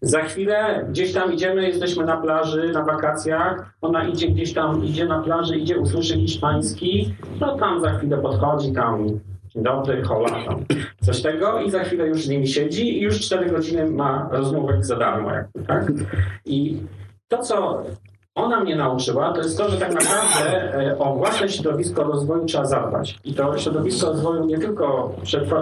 [0.02, 5.06] Za chwilę gdzieś tam idziemy, jesteśmy na plaży, na wakacjach, ona idzie gdzieś tam, idzie
[5.06, 9.06] na plaży, idzie, usłyszy hiszpański, no tam za chwilę podchodzi, tam
[9.54, 10.64] dobry, hola, tam
[11.00, 14.76] coś tego i za chwilę już z nimi siedzi i już cztery godziny ma rozmowę
[14.80, 15.92] za darmo, jakby, tak?
[16.44, 16.80] I
[17.28, 17.82] to, co
[18.36, 22.64] ona mnie nauczyła, to jest to, że tak naprawdę e, o własne środowisko rozwoju trzeba
[22.64, 23.18] zadbać.
[23.24, 25.14] I to środowisko rozwoju nie tylko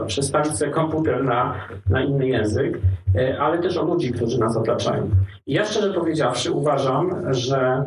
[0.07, 1.55] przestawić sobie komputer na,
[1.91, 2.79] na inny język,
[3.17, 5.11] e, ale też o ludzi, którzy nas otaczają.
[5.47, 7.85] I ja szczerze powiedziawszy uważam, że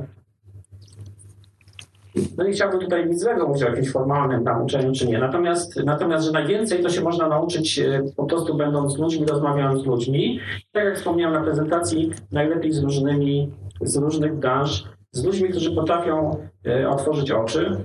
[2.37, 5.19] no nie chciałbym tutaj nic złego mówić o jakimś formalnym nauczeniu czy nie.
[5.19, 9.81] Natomiast, natomiast, że najwięcej to się można nauczyć e, po prostu będąc z ludźmi, rozmawiając
[9.81, 10.39] z ludźmi.
[10.71, 16.37] Tak jak wspomniałem na prezentacji, najlepiej z różnymi z różnych branż, z ludźmi, którzy potrafią
[16.65, 17.77] e, otworzyć oczy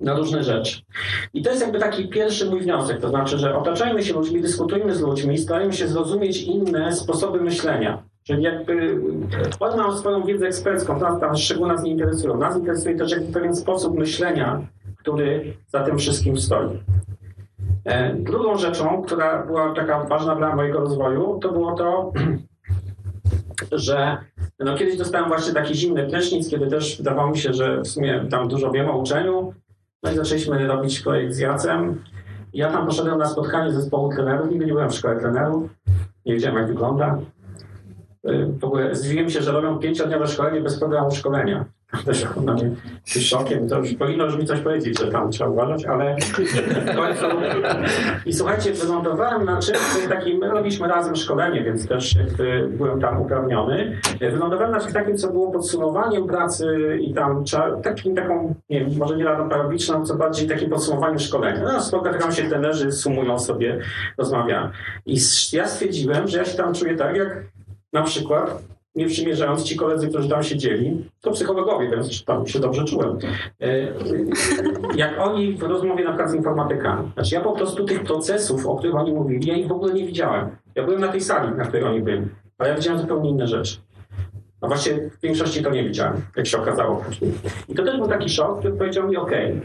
[0.00, 0.80] na różne rzeczy.
[1.34, 4.94] I to jest jakby taki pierwszy mój wniosek, to znaczy, że otaczajmy się ludźmi, dyskutujmy
[4.94, 8.02] z ludźmi, starajmy się zrozumieć inne sposoby myślenia.
[8.22, 9.00] Czyli jakby
[9.60, 12.36] oni mają swoją wiedzę ekspercką, nas, nas szczególnie nas nie interesują.
[12.36, 14.66] Nas interesuje też jakby pewien sposób myślenia,
[14.96, 16.78] który za tym wszystkim stoi.
[17.84, 22.12] E, drugą rzeczą, która była taka ważna dla mojego rozwoju, to było to,
[23.72, 24.18] że
[24.58, 28.26] no kiedyś dostałem właśnie taki zimny prysznic, kiedy też wydawało mi się, że w sumie
[28.30, 29.54] tam dużo wiem o uczeniu.
[30.02, 32.02] No i zaczęliśmy robić projekt z Jacem.
[32.52, 35.70] Ja tam poszedłem na spotkanie zespołu trenerów, nigdy nie byłem w szkole trenerów,
[36.26, 37.18] nie wiedziałem jak wygląda.
[38.28, 41.64] Y, W ogóle zdziwiłem się, że robią pięciodniowe szkolenie bez programu szkolenia.
[42.04, 42.70] Też na mnie
[43.06, 47.26] szokiem, to już powinno mi coś powiedzieć, że tam trzeba uważać, ale w końcu...
[48.26, 52.68] I słuchajcie, wylądowałem na czymś, to jest taki, my robiliśmy razem szkolenie, więc też jakby
[52.70, 54.00] byłem tam uprawniony.
[54.20, 57.44] Wylądowałem na czymś takim, co było podsumowaniem pracy i tam
[57.82, 61.62] takim, taką, nie wiem, może nie radą parabiczną, co bardziej takim podsumowaniem szkolenia.
[61.64, 63.80] No, spotykają się trenerzy, sumują sobie,
[64.18, 64.68] rozmawiają.
[65.06, 65.16] I
[65.52, 67.44] ja stwierdziłem, że ja się tam czuję tak, jak
[67.92, 68.62] na przykład
[68.98, 73.18] nie przymierzając ci koledzy, którzy tam siedzieli, to psychologowie, więc tam się dobrze czułem.
[73.60, 73.68] E,
[74.96, 77.10] Jak oni w rozmowie na przykład z informatykami.
[77.14, 80.06] Znaczy ja po prostu tych procesów, o których oni mówili, ja ich w ogóle nie
[80.06, 80.48] widziałem.
[80.74, 82.22] Ja byłem na tej sali, na której oni byli,
[82.58, 83.76] ale ja widziałem zupełnie inne rzeczy.
[84.62, 87.04] No właśnie w większości to nie widziałem, jak się okazało.
[87.68, 89.60] I to też był taki szok, który powiedział mi, okej,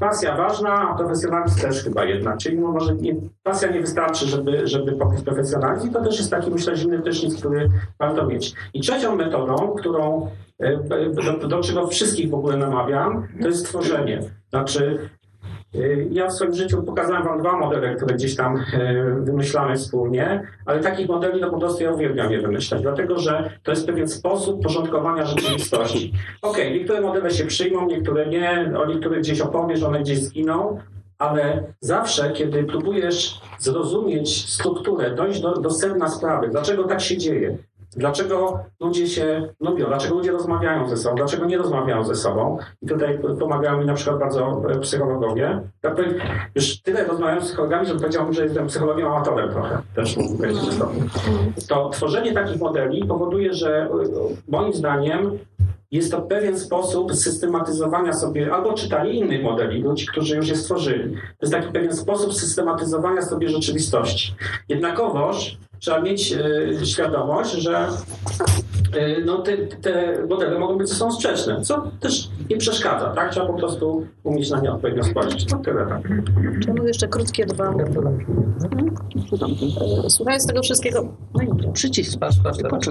[0.00, 2.38] pasja ważna, a profesjonalizm też chyba jednak.
[2.38, 6.30] Czyli no może nie, pasja nie wystarczy, żeby, żeby pokryć profesjonalizm i to też jest
[6.30, 8.54] taki, myślę, zimny prysznic, który warto mieć.
[8.74, 10.76] I trzecią metodą, którą e,
[11.40, 14.20] do, do czego wszystkich w ogóle namawiam, to jest tworzenie.
[14.50, 15.10] Znaczy
[16.10, 18.62] ja w swoim życiu pokazałem Wam dwa modele, które gdzieś tam y,
[19.20, 23.70] wymyślamy wspólnie, ale takich modeli no po prostu ja uwielbiam je wymyślać, dlatego że to
[23.70, 26.12] jest pewien sposób porządkowania rzeczywistości.
[26.42, 30.78] Okej, niektóre modele się przyjmą, niektóre nie, o niektórych gdzieś opowiesz, one gdzieś zginą,
[31.18, 37.58] ale zawsze, kiedy próbujesz zrozumieć strukturę, dojść do, do sedna sprawy, dlaczego tak się dzieje,
[37.96, 39.86] Dlaczego ludzie się lubią?
[39.86, 41.16] Dlaczego ludzie rozmawiają ze sobą?
[41.16, 42.58] Dlaczego nie rozmawiają ze sobą?
[42.82, 45.60] I tutaj pomagają mi na przykład bardzo e, psychologowie.
[45.82, 46.14] Ja powiem,
[46.54, 49.78] już tyle rozmawiam z psychologami, że powiedziałbym, że jestem psychologiem amatorem trochę.
[49.94, 50.16] Też
[51.68, 51.90] to.
[51.90, 53.88] tworzenie takich modeli powoduje, że e,
[54.48, 55.38] moim zdaniem
[55.90, 61.14] jest to pewien sposób systematyzowania sobie, albo czytania innych modeli, ludzi, którzy już je stworzyli.
[61.14, 64.34] To jest taki pewien sposób systematyzowania sobie rzeczywistości.
[64.68, 66.32] Jednakowoż trzeba mieć
[66.80, 72.30] e, świadomość, że e, no, te, te modele mogą być ze sobą sprzeczne, co też
[72.50, 73.30] nie przeszkadza, tak?
[73.30, 75.50] Trzeba po prostu umieć na nie odpowiednio spojrzeć.
[75.52, 76.02] No tyle, tak.
[76.62, 77.74] Czy mogę jeszcze krótkie dwa?
[80.08, 81.04] Słuchając tego wszystkiego...
[81.34, 82.18] No Przycisk.
[82.18, 82.36] Patrz,
[82.70, 82.88] patrz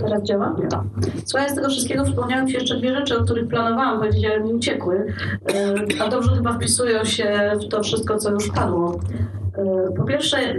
[0.00, 0.22] teraz.
[0.22, 0.56] Działa?
[0.70, 0.80] Tak.
[1.26, 4.52] Słuchając tego wszystkiego przypomniały mi się jeszcze dwie rzeczy, o których planowałam powiedzieć, ale mi
[4.52, 5.06] uciekły.
[5.54, 9.00] E, A dobrze chyba wpisują się w to wszystko, co już padło.
[9.96, 10.54] Po pierwsze,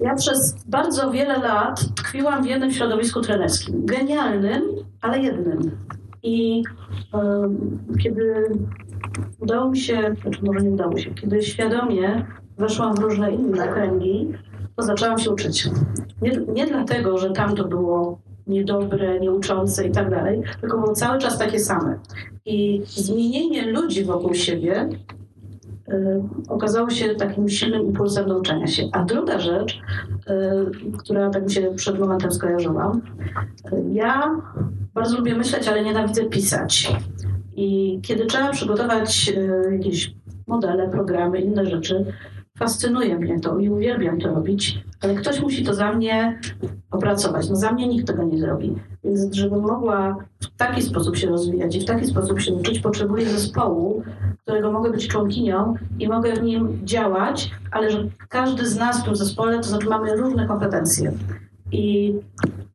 [0.00, 3.86] ja przez bardzo wiele lat tkwiłam w jednym środowisku trenerskim.
[3.86, 4.62] Genialnym,
[5.00, 5.70] ale jednym.
[6.22, 6.62] I
[7.14, 8.44] em, kiedy
[9.40, 12.26] udało mi się, znaczy może nie udało się, kiedy świadomie
[12.58, 14.28] weszłam w różne inne kręgi,
[14.76, 15.68] to zaczęłam się uczyć.
[16.22, 21.18] Nie, nie dlatego, że tam to było niedobre, nieuczące i tak dalej, tylko było cały
[21.18, 21.98] czas takie same.
[22.44, 24.88] I zmienienie ludzi wokół siebie
[25.90, 28.82] y, okazało się takim silnym impulsem do uczenia się.
[28.92, 32.92] A druga rzecz, y, która tak mi się przed momentem skojarzyła,
[33.72, 34.30] y, ja
[34.94, 36.92] bardzo lubię myśleć, ale nienawidzę pisać.
[37.56, 39.32] I kiedy trzeba przygotować
[39.72, 40.14] jakieś
[40.46, 42.04] modele, programy, inne rzeczy,
[42.60, 46.40] fascynuje mnie to i uwielbiam to robić, ale ktoś musi to za mnie
[46.90, 47.48] opracować.
[47.48, 48.74] No za mnie nikt tego nie zrobi.
[49.04, 53.26] Więc żebym mogła w taki sposób się rozwijać i w taki sposób się uczyć, potrzebuję
[53.26, 54.02] zespołu,
[54.42, 59.04] którego mogę być członkinią i mogę w nim działać, ale że każdy z nas w
[59.04, 61.12] tym zespole, to znaczy mamy różne kompetencje.
[61.72, 62.14] I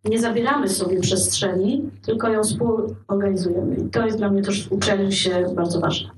[0.05, 3.75] nie zabieramy sobie przestrzeni, tylko ją współorganizujemy.
[3.75, 6.09] I to jest dla mnie też w uczeniu się bardzo ważne.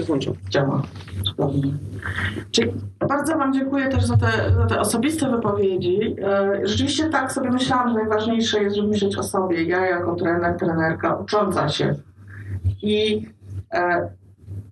[0.00, 0.36] Włączone.
[0.48, 0.82] Działa.
[1.24, 1.72] Cudownie.
[3.08, 6.16] Bardzo Wam dziękuję też za te, za te osobiste wypowiedzi.
[6.22, 9.62] E, Rzeczywiście tak sobie myślałam, że najważniejsze jest, żeby myśleć o sobie.
[9.62, 11.94] Ja jako trener, trenerka, ucząca się.
[12.82, 13.26] I
[13.74, 14.08] e,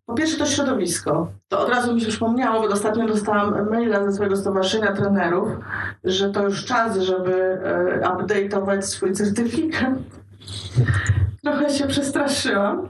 [0.06, 1.33] po pierwsze to środowisko.
[1.48, 5.48] To od razu mi się przypomniało, bo ostatnio dostałam maila ze swojego stowarzyszenia trenerów,
[6.04, 9.94] że to już czas, żeby e, update'ować swój certyfikat.
[11.44, 12.88] Trochę się przestraszyłam.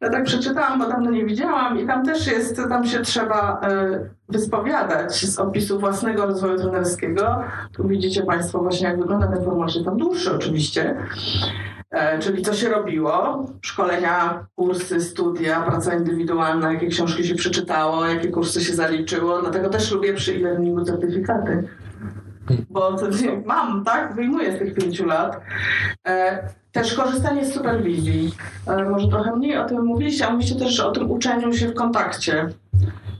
[0.00, 4.00] Ja tak przeczytałam, bo dawno nie widziałam i tam też jest, tam się trzeba e,
[4.28, 7.42] wyspowiadać z opisu własnego rozwoju trenerskiego.
[7.72, 10.96] Tu widzicie Państwo właśnie jak wygląda ten formularz, tam dłuższy oczywiście.
[11.90, 18.28] E, czyli co się robiło, szkolenia, kursy, studia, praca indywidualna, jakie książki się przeczytało, jakie
[18.28, 19.40] kursy się zaliczyło.
[19.40, 21.68] Dlatego też lubię przy e-learningu certyfikaty.
[22.70, 23.06] Bo to,
[23.46, 24.14] mam, tak?
[24.14, 25.40] Wyjmuję z tych pięciu lat.
[26.72, 28.32] Też korzystanie z superwizji.
[28.66, 31.74] E, może trochę mniej o tym mówiliście, a mówiliście też o tym uczeniu się w
[31.74, 32.48] kontakcie.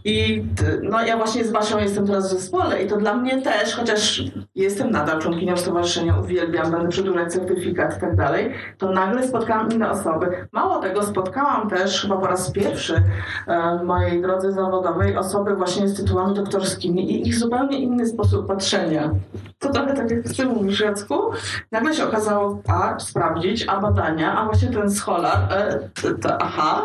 [0.05, 0.45] I
[0.83, 4.23] no, ja właśnie z Basią jestem teraz w zespole i to dla mnie też, chociaż
[4.55, 9.91] jestem nadal członkinią stowarzyszenia, uwielbiam, będę przedłużać certyfikat i tak dalej, to nagle spotkałam inne
[9.91, 10.49] osoby.
[10.53, 13.03] Mało tego, spotkałam też chyba po raz pierwszy
[13.47, 18.47] e, w mojej drodze zawodowej osoby właśnie z tytułami doktorskimi i ich zupełnie inny sposób
[18.47, 19.11] patrzenia.
[19.59, 21.15] To trochę tak jak ty mówisz, Jacku.
[21.73, 26.83] Nagle się okazało, a sprawdzić, a badania, a właśnie ten scholar, e, to, to, aha,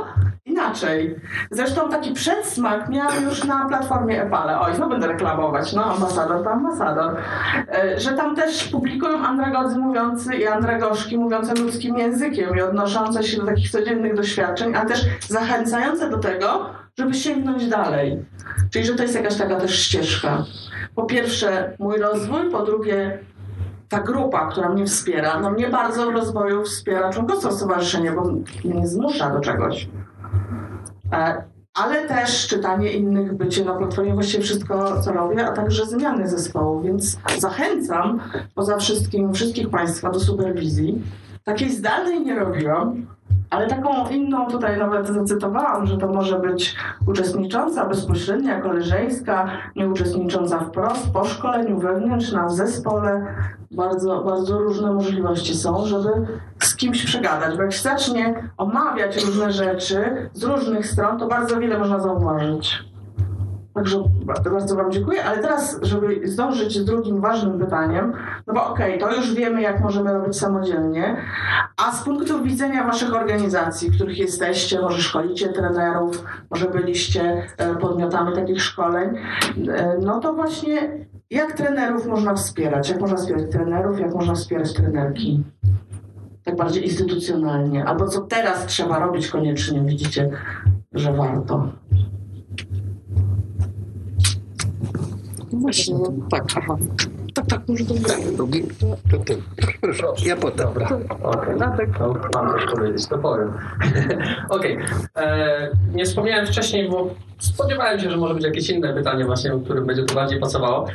[0.56, 1.16] inaczej.
[1.52, 4.60] Zresztą taki przedsmak miałam już na platformie Epale.
[4.60, 7.16] Oj, no będę reklamować, no ambasador to ambasador.
[7.74, 13.38] E, że tam też publikują andragodzy mówiący i andragoszki mówiące ludzkim językiem i odnoszące się
[13.38, 18.26] do takich codziennych doświadczeń, a też zachęcające do tego, żeby sięgnąć dalej.
[18.72, 20.44] Czyli, że to jest jakaś taka też ścieżka.
[20.96, 23.20] Po pierwsze mój rozwój, po drugie
[23.90, 28.24] ta grupa, która mnie wspiera, no mnie bardzo w rozwoju wspiera członkostwo stowarzyszenia, bo
[28.64, 29.88] mnie zmusza do czegoś.
[31.14, 31.44] E,
[31.74, 36.82] ale też czytanie innych, bycie na platformie, właściwie wszystko, co robię, a także zmiany zespołu,
[36.82, 38.20] więc zachęcam
[38.56, 41.02] poza wszystkim wszystkich Państwa do superwizji.
[41.44, 43.06] Takiej zdalnej nie robiłam,
[43.56, 46.76] ale taką inną tutaj nawet zacytowałam, że to może być
[47.08, 53.26] uczestnicząca bezpośrednia, koleżeńska, nieuczestnicząca wprost, po szkoleniu wewnętrzna, w zespole.
[53.72, 56.10] Bardzo, bardzo różne możliwości są, żeby
[56.60, 61.60] z kimś przegadać, bo jak się zacznie omawiać różne rzeczy z różnych stron, to bardzo
[61.60, 62.95] wiele można zauważyć.
[63.76, 68.14] Także bardzo Wam dziękuję, ale teraz, żeby zdążyć z drugim ważnym pytaniem,
[68.48, 71.18] no bo okej, okay, to już wiemy, jak możemy robić samodzielnie,
[71.86, 77.76] a z punktu widzenia Waszych organizacji, w których jesteście, może szkolicie trenerów, może byliście e,
[77.76, 79.10] podmiotami takich szkoleń,
[79.68, 82.90] e, no to właśnie jak trenerów można wspierać?
[82.90, 85.44] Jak można wspierać trenerów, jak można wspierać trenerki?
[86.44, 87.86] Tak bardziej instytucjonalnie.
[87.86, 90.30] Albo co teraz trzeba robić koniecznie, widzicie,
[90.94, 91.68] że warto.
[95.62, 96.78] Właśnie, no, tak, aha.
[97.34, 98.04] Tak, tak, może drugi.
[98.36, 98.64] Drugi?
[99.12, 99.38] To ty.
[99.82, 100.68] Proszę, ja potem.
[100.68, 100.88] Dobra,
[101.24, 101.56] okej.
[101.56, 101.88] Okay.
[102.00, 103.54] No, mam coś powiedzieć, to powiem.
[104.50, 104.78] okej.
[104.78, 105.70] Okay.
[105.94, 109.86] Nie wspomniałem wcześniej, bo spodziewałem się, że może być jakieś inne pytanie właśnie, o którym
[109.86, 110.88] będzie to bardziej pasowało.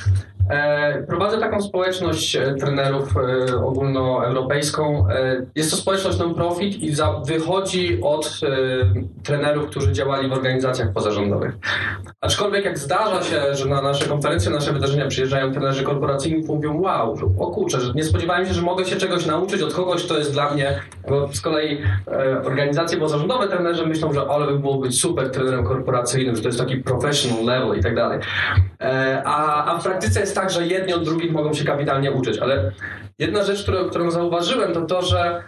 [0.50, 5.06] E, prowadzę taką społeczność e, trenerów e, ogólnoeuropejską.
[5.54, 6.92] Jest to społeczność non-profit i
[7.24, 8.40] wychodzi od
[9.22, 11.58] trenerów, którzy działali w organizacjach pozarządowych.
[12.20, 17.16] Aczkolwiek jak zdarza się, że na nasze konferencje, nasze wydarzenia przyjeżdżają trenerzy korporacyjni mówią wow,
[17.38, 20.32] o kurczę, że nie spodziewałem się, że mogę się czegoś nauczyć od kogoś, kto jest
[20.32, 21.82] dla mnie, bo z kolei
[22.44, 26.58] organizacje pozarządowe trenerzy myślą, że ale by było być super trenerem korporacyjnym, że to jest
[26.58, 28.18] taki professional level i tak dalej.
[29.24, 32.72] A w praktyce jest tak, że jedni od drugich mogą się kapitalnie uczyć, ale
[33.18, 35.42] jedna rzecz, którą, którą zauważyłem, to to, że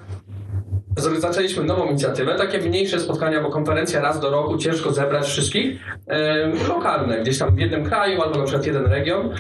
[1.19, 6.49] zaczęliśmy nową inicjatywę, takie mniejsze spotkania, bo konferencja raz do roku, ciężko zebrać wszystkich, e,
[6.69, 9.35] lokalne, gdzieś tam w jednym kraju albo na przykład jeden region.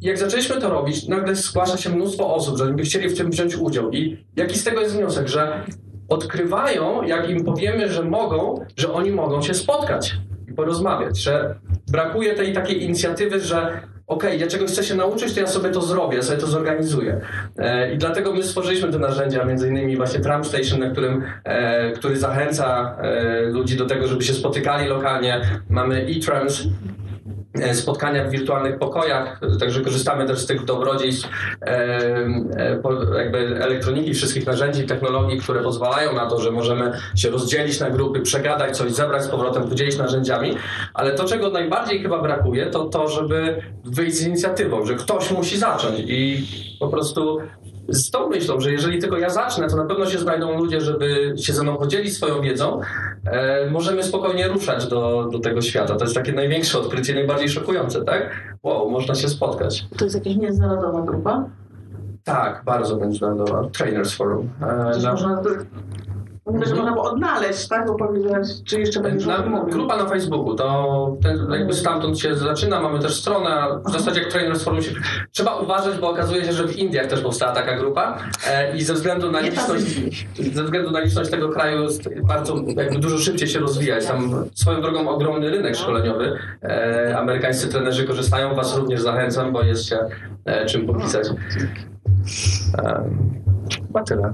[0.00, 3.56] Jak zaczęliśmy to robić, nagle zgłasza się mnóstwo osób, że by chcieli w tym wziąć
[3.56, 3.90] udział.
[3.90, 5.64] I jaki z tego jest wniosek, że
[6.08, 10.16] odkrywają, jak im powiemy, że mogą, że oni mogą się spotkać
[10.48, 11.54] i porozmawiać, że
[11.90, 15.82] brakuje tej takiej inicjatywy, że okay, ja czegoś chcę się nauczyć, to ja sobie to
[15.82, 17.20] zrobię, ja sobie to zorganizuję.
[17.58, 21.92] E, I dlatego my stworzyliśmy te narzędzia, między innymi właśnie Tram Station, na którym, e,
[21.92, 25.40] który zachęca e, ludzi do tego, żeby się spotykali lokalnie.
[25.68, 26.62] Mamy e-trams,
[27.72, 31.28] spotkania w wirtualnych pokojach, także korzystamy też z tych dobrodziejstw
[31.62, 31.66] e,
[32.56, 37.90] e, jakby elektroniki, wszystkich narzędzi, technologii, które pozwalają na to, że możemy się rozdzielić na
[37.90, 40.56] grupy, przegadać coś, zebrać z powrotem, podzielić narzędziami,
[40.94, 45.58] ale to, czego najbardziej chyba brakuje, to to, żeby wyjść z inicjatywą, że ktoś musi
[45.58, 46.46] zacząć i
[46.80, 47.38] po prostu
[47.88, 51.34] z tą myślą, że jeżeli tylko ja zacznę, to na pewno się znajdą ludzie, żeby
[51.36, 52.80] się ze mną podzielić swoją wiedzą,
[53.24, 55.96] e, możemy spokojnie ruszać do, do tego świata.
[55.96, 58.30] To jest takie największe odkrycie, najbardziej szokujące, tak?
[58.62, 59.86] Wow, można się spotkać.
[59.98, 61.44] To jest jakaś międzynarodowa grupa?
[62.24, 63.68] Tak, bardzo międzynarodowa.
[63.72, 64.50] Trainers Forum.
[64.62, 65.12] E, na...
[65.12, 65.42] można
[66.46, 67.86] Myślę, że można było odnaleźć, tak?
[67.86, 69.38] Bo powiedziałeś, czy jeszcze będziesz na,
[69.70, 74.30] Grupa na Facebooku, to ten, jakby stamtąd się zaczyna, mamy też stronę, w zasadzie jak
[74.32, 74.90] Trainers Forum się...
[75.32, 78.94] Trzeba uważać, bo okazuje się, że w Indiach też powstała taka grupa e, i ze
[78.94, 81.88] względu na liczność, ze względu na liczność tego kraju
[82.28, 83.94] bardzo jakby dużo szybciej się rozwija.
[83.94, 86.38] Jest tam swoją drogą ogromny rynek szkoleniowy.
[86.62, 89.98] E, amerykańscy trenerzy korzystają, was również zachęcam, bo jest się
[90.44, 91.28] e, czym popisać.
[92.78, 93.04] E,
[93.86, 94.32] chyba tyle.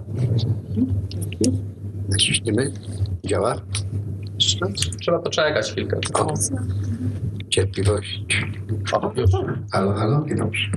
[2.09, 2.73] Naciśniemy.
[3.25, 3.57] Działa?
[5.01, 5.99] Trzeba poczekać chwilkę.
[6.15, 6.35] O.
[7.49, 8.47] Cierpliwość.
[8.93, 9.31] O, już.
[9.73, 10.25] Halo, halo?
[10.37, 10.71] Dobrze.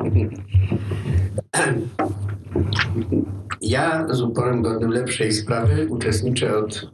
[3.62, 6.92] Ja z uporem godnym lepszej sprawy uczestniczę od,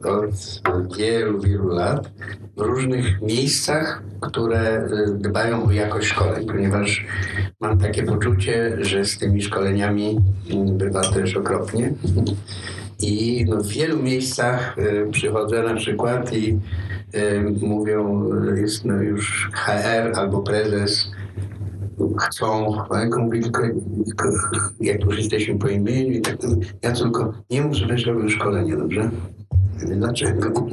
[0.74, 2.10] od wielu, wielu lat
[2.56, 7.06] w różnych miejscach, które y, dbają o jakość szkoleń, ponieważ
[7.60, 10.20] mam takie poczucie, że z tymi szkoleniami
[10.50, 11.92] mm, bywa też okropnie.
[13.00, 16.58] I w wielu miejscach y, przychodzę na przykład i
[17.14, 21.10] y, mówią, jest no, już HR albo prezes
[22.20, 23.62] chcą, tylko mówi tylko,
[24.06, 24.30] tylko
[24.80, 26.36] jak już jesteśmy po imieniu i tak.
[26.82, 29.10] Ja tylko nie mów, żebyś robił szkolenie, dobrze?
[29.96, 30.66] Dlaczego?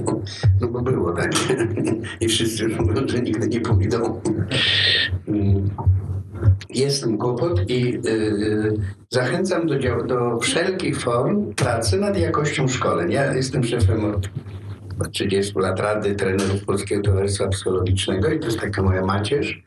[0.61, 1.31] No bo było tak.
[2.21, 4.21] I wszyscy mówią, że nigdy nie pójdą.
[6.69, 8.73] Jest ten kłopot i yy,
[9.09, 13.11] zachęcam do, do wszelkich form pracy nad jakością szkoleń.
[13.11, 14.29] Ja jestem szefem od
[15.11, 19.63] 30 lat Rady Trenerów Polskiego Towarzystwa Psychologicznego i to jest taka moja macierz.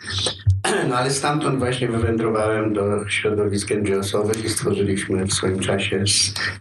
[0.88, 6.04] No ale stamtąd właśnie wywędrowałem do środowisk NGO-sowych i stworzyliśmy w swoim czasie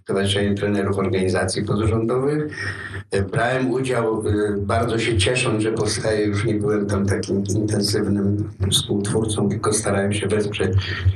[0.03, 2.47] Stowarzyszenie Trenerów Organizacji Pozarządowych.
[3.11, 8.49] E, brałem udział, e, bardzo się ciesząc, że powstaje, już nie byłem tam takim intensywnym
[8.71, 10.73] współtwórcą, tylko starałem się wesprzeć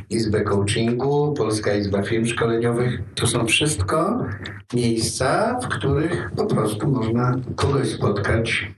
[0.09, 3.01] Izbę Coachingu, Polska Izba Firm Szkoleniowych.
[3.15, 4.25] To są wszystko
[4.73, 8.71] miejsca, w których po prostu można kogoś spotkać,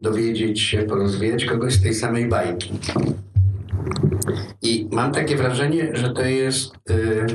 [0.00, 2.72] dowiedzieć się, porozwijać kogoś z tej samej bajki.
[4.62, 7.26] I mam takie wrażenie, że to jest y,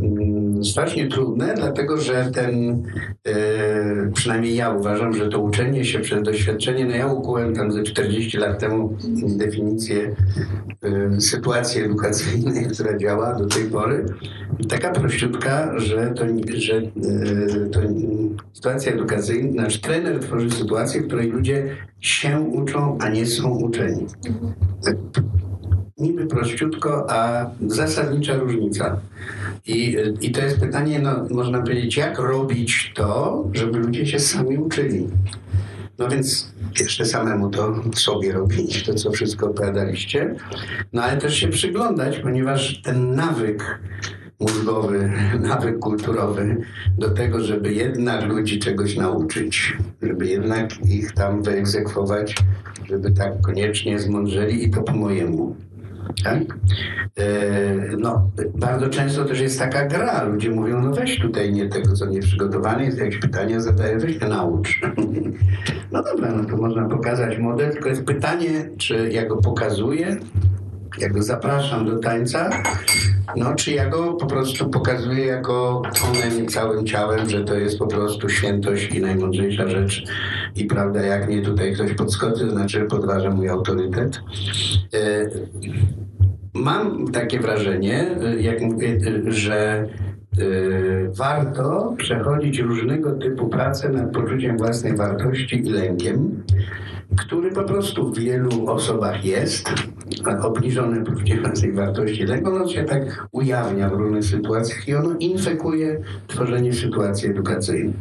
[0.00, 2.82] mm, strasznie trudne, dlatego że ten,
[3.28, 7.82] y, przynajmniej ja uważam, że to uczenie się przez doświadczenie, no ja ukułem tam ze
[7.82, 8.96] 40 lat temu
[9.36, 10.14] definicję
[11.16, 14.06] y, sytuacji edukacyjnej, która działa do tej pory.
[14.68, 16.24] Taka prościutka, że to,
[16.56, 16.82] że
[17.72, 17.80] to
[18.52, 24.06] sytuacja edukacyjna, nasz trener tworzy sytuację, w której ludzie się uczą, a nie są uczeni.
[24.84, 24.96] Tak
[26.02, 29.00] niby prościutko, a zasadnicza różnica.
[29.66, 34.58] I, I to jest pytanie, no, można powiedzieć, jak robić to, żeby ludzie się sami
[34.58, 35.08] uczyli.
[35.98, 40.34] No więc jeszcze samemu to sobie robić, to co wszystko opowiadaliście,
[40.92, 43.80] no ale też się przyglądać, ponieważ ten nawyk
[44.40, 45.12] mózgowy,
[45.50, 46.56] nawyk kulturowy
[46.98, 52.34] do tego, żeby jednak ludzi czegoś nauczyć, żeby jednak ich tam wyegzekwować,
[52.88, 55.56] żeby tak koniecznie zmądrzeli i to po mojemu.
[56.24, 56.38] Tak?
[57.18, 60.24] E, no, bardzo często też jest taka gra.
[60.24, 64.20] Ludzie mówią, no weź tutaj nie tego, co nie przygotowany, jest jakieś pytania zadaję, weź
[64.20, 64.80] mnie naucz.
[65.92, 70.16] No dobra, no to można pokazać model, tylko jest pytanie, czy ja go pokazuję,
[70.98, 72.50] jak go zapraszam do tańca,
[73.36, 77.78] no czy ja go po prostu pokazuję jako tonem i całym ciałem, że to jest
[77.78, 80.04] po prostu świętość i najmądrzejsza rzecz
[80.56, 84.20] i prawda, jak mnie tutaj ktoś podskoczy, to znaczy podważa mój autorytet.
[84.94, 85.30] E,
[86.54, 88.06] mam takie wrażenie,
[88.40, 90.11] jak mówię, że e,
[91.16, 96.42] warto przechodzić różnego typu pracę nad poczuciem własnej wartości i lękiem,
[97.16, 99.70] który po prostu w wielu osobach jest,
[100.42, 106.00] obniżone poczucie własnej wartości, lęk, ono się tak ujawnia w różnych sytuacjach i ono infekuje
[106.26, 107.94] tworzenie sytuacji edukacyjnej.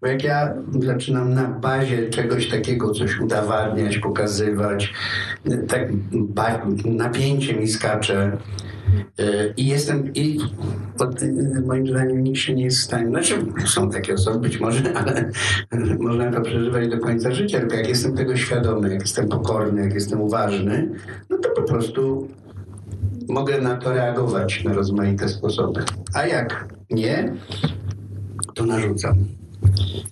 [0.00, 4.94] Bo jak ja zaczynam na bazie czegoś takiego coś udowadniać, pokazywać,
[5.68, 5.88] tak
[6.84, 8.36] napięcie mi skacze,
[9.56, 10.38] I jestem, i
[10.98, 11.20] pod,
[11.66, 13.34] moim zdaniem nikt się nie jest w stanie, znaczy
[13.66, 15.30] są takie osoby być może, ale
[15.98, 19.94] można to przeżywać do końca życia, tylko jak jestem tego świadomy, jak jestem pokorny, jak
[19.94, 20.88] jestem uważny,
[21.30, 22.28] no to po prostu
[23.28, 25.84] mogę na to reagować na rozmaite sposoby.
[26.14, 27.32] A jak nie,
[28.54, 29.14] to narzucam.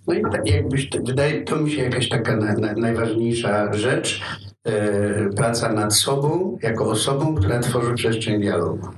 [0.07, 4.50] No i tak jakbyś, wydaje, to mi się jakaś taka na, na, najważniejsza rzecz, E,
[5.37, 8.89] praca nad sobą jako osobą, która tworzy przestrzeń dialogu.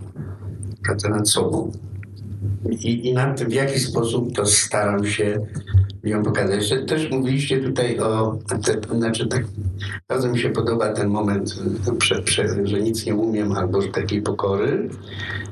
[0.84, 1.72] Praca nad sobą.
[2.70, 5.46] I, i nad tym, w jaki sposób to staram się
[6.04, 6.74] ją pokazać.
[6.88, 9.44] Też mówiliście tutaj o, te, znaczy tak,
[10.08, 11.54] bardzo mi się podoba ten moment,
[11.98, 14.88] prze, prze, że nic nie umiem albo takiej pokory.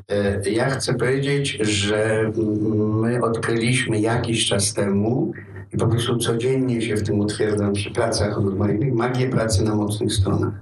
[0.08, 2.32] E, ja chcę powiedzieć, że
[2.76, 5.32] my odkryliśmy jakiś czas temu,
[5.72, 10.12] i po prostu codziennie się w tym utwierdzam przy pracach rozmaitych, magię pracy na mocnych
[10.12, 10.54] stronach.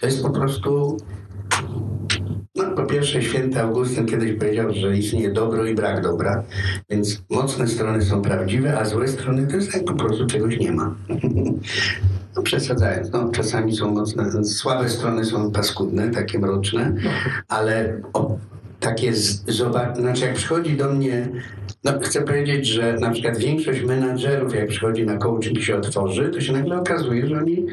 [0.00, 0.96] To jest po prostu
[2.56, 6.42] no, po pierwsze, święty Augustyn kiedyś powiedział, że istnieje dobro i brak dobra,
[6.90, 10.72] więc mocne strony są prawdziwe, a złe strony to jest jak po prostu czegoś nie
[10.72, 10.94] ma.
[12.36, 16.94] No, przesadzając, no, czasami są mocne, słabe strony są paskudne, takie mroczne,
[17.48, 18.38] ale o,
[18.80, 19.12] takie
[19.48, 21.28] zobacz, znaczy jak przychodzi do mnie
[21.84, 26.28] no, chcę powiedzieć, że na przykład większość menadżerów, jak przychodzi na coaching i się otworzy,
[26.28, 27.66] to się nagle okazuje, że oni,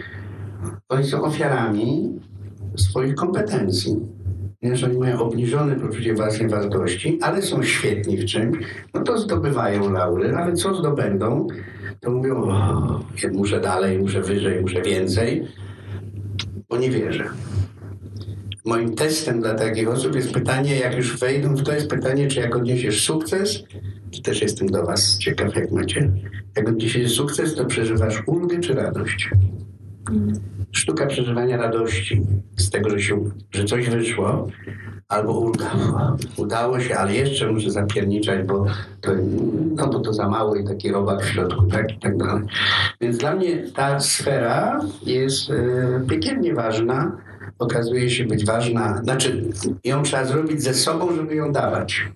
[0.89, 2.20] oni są ofiarami
[2.76, 3.95] swoich kompetencji.
[4.62, 8.58] ponieważ oni mają obniżone poczucie własnej wartości, ale są świetni w czymś,
[8.93, 11.47] no to zdobywają laury, ale co zdobędą,
[11.99, 12.99] to mówią, o,
[13.34, 15.47] muszę dalej, muszę wyżej, muszę więcej,
[16.70, 17.30] bo nie wierzę.
[18.68, 22.39] Moim testem dla takich osób jest pytanie, jak już wejdą w to, jest pytanie, czy
[22.39, 23.63] jak odniesiesz sukces,
[24.15, 26.11] to też jestem do Was ciekaw, jak macie.
[26.55, 29.30] Jak odniesiesz sukces, to przeżywasz ulgę czy radość?
[30.72, 32.22] Sztuka przeżywania radości
[32.57, 34.47] z tego, że, się, że coś wyszło,
[35.07, 35.72] albo ulga.
[36.38, 38.65] Udało się, ale jeszcze muszę zapierniczać, bo
[39.01, 39.11] to,
[39.76, 42.43] no, bo to za mało i taki robak w środku, tak i tak dalej.
[43.01, 45.55] Więc dla mnie ta sfera jest e,
[46.09, 47.26] piekielnie ważna
[47.60, 49.43] okazuje się być ważna, znaczy
[49.84, 52.08] ją trzeba zrobić ze sobą, żeby ją dawać.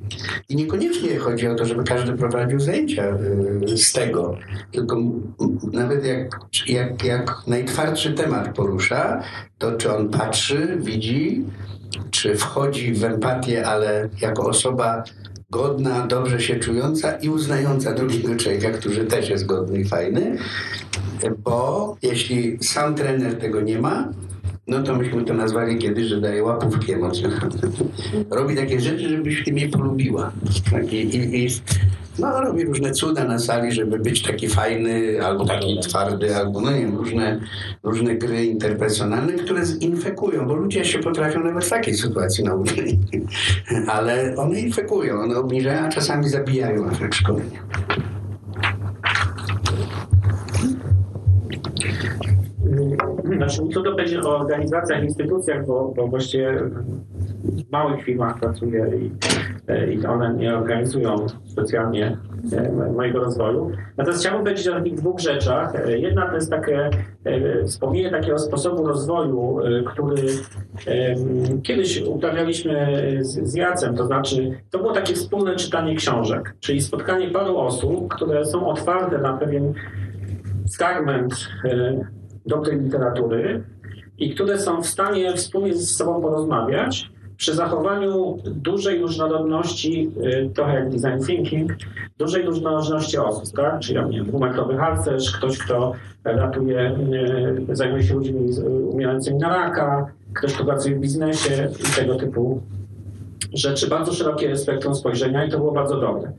[0.49, 3.03] I niekoniecznie chodzi o to, żeby każdy prowadził zajęcia
[3.73, 4.37] y, z tego,
[4.71, 4.97] tylko
[5.73, 9.23] nawet jak, jak, jak najtwardszy temat porusza,
[9.57, 11.45] to czy on patrzy, widzi,
[12.11, 15.03] czy wchodzi w empatię, ale jako osoba
[15.49, 20.37] godna, dobrze się czująca i uznająca drugiego człowieka, który też jest godny i fajny,
[21.37, 24.07] bo jeśli sam trener tego nie ma,
[24.67, 27.59] no to myśmy to nazwali kiedyś, że daje łapówki emocjonalne.
[28.29, 30.31] Robi takie rzeczy, żebyś ty mnie polubiła.
[30.91, 31.49] I, i, i,
[32.19, 36.71] no, robi różne cuda na sali, żeby być taki fajny, albo taki twardy, albo no
[36.71, 37.39] nie wiem, różne,
[37.83, 42.95] różne gry interpersonalne, które zinfekują, bo ludzie się potrafią nawet w takiej sytuacji nauczyć.
[43.87, 47.59] Ale one infekują, one obniżają, a czasami zabijają efekt szkolenia.
[53.41, 56.53] Znaczy, co to będzie o organizacjach, instytucjach, bo, bo właściwie
[57.43, 59.11] w małych firmach pracuję i,
[59.93, 61.15] i one nie organizują
[61.45, 62.17] specjalnie
[62.53, 63.71] e, mojego rozwoju.
[63.97, 65.75] Natomiast chciałbym powiedzieć o takich dwóch rzeczach.
[65.75, 66.89] E, jedna to jest takie
[67.23, 70.23] e, wspomnienie takiego sposobu rozwoju, który
[71.63, 77.29] kiedyś uprawialiśmy z, z Jacem, to znaczy to było takie wspólne czytanie książek, czyli spotkanie
[77.29, 79.73] paru osób, które są otwarte na pewien
[80.77, 81.33] fragment
[82.45, 83.63] dobrej literatury
[84.17, 90.73] i które są w stanie wspólnie ze sobą porozmawiać przy zachowaniu dużej różnorodności, y, trochę
[90.73, 91.71] jak design thinking,
[92.17, 93.79] dużej różnorodności osób, tak?
[93.79, 96.97] Czyli ja wiem, dwumetrowy harcerz, ktoś, kto ratuje,
[97.69, 98.49] y, zajmuje się ludźmi
[98.89, 102.61] umierającymi na raka, ktoś, kto pracuje w biznesie i tego typu
[103.53, 103.87] rzeczy.
[103.87, 106.31] Bardzo szerokie spektrum spojrzenia i to było bardzo dobre.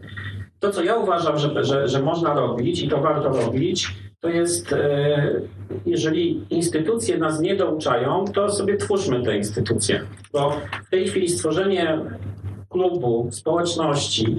[0.60, 4.72] To, co ja uważam, że, że, że można robić i to warto robić, to jest,
[4.72, 5.40] e,
[5.86, 10.00] jeżeli instytucje nas nie douczają, to sobie twórzmy te instytucje.
[10.32, 10.56] Bo
[10.86, 11.98] w tej chwili stworzenie
[12.68, 14.36] klubu, społeczności,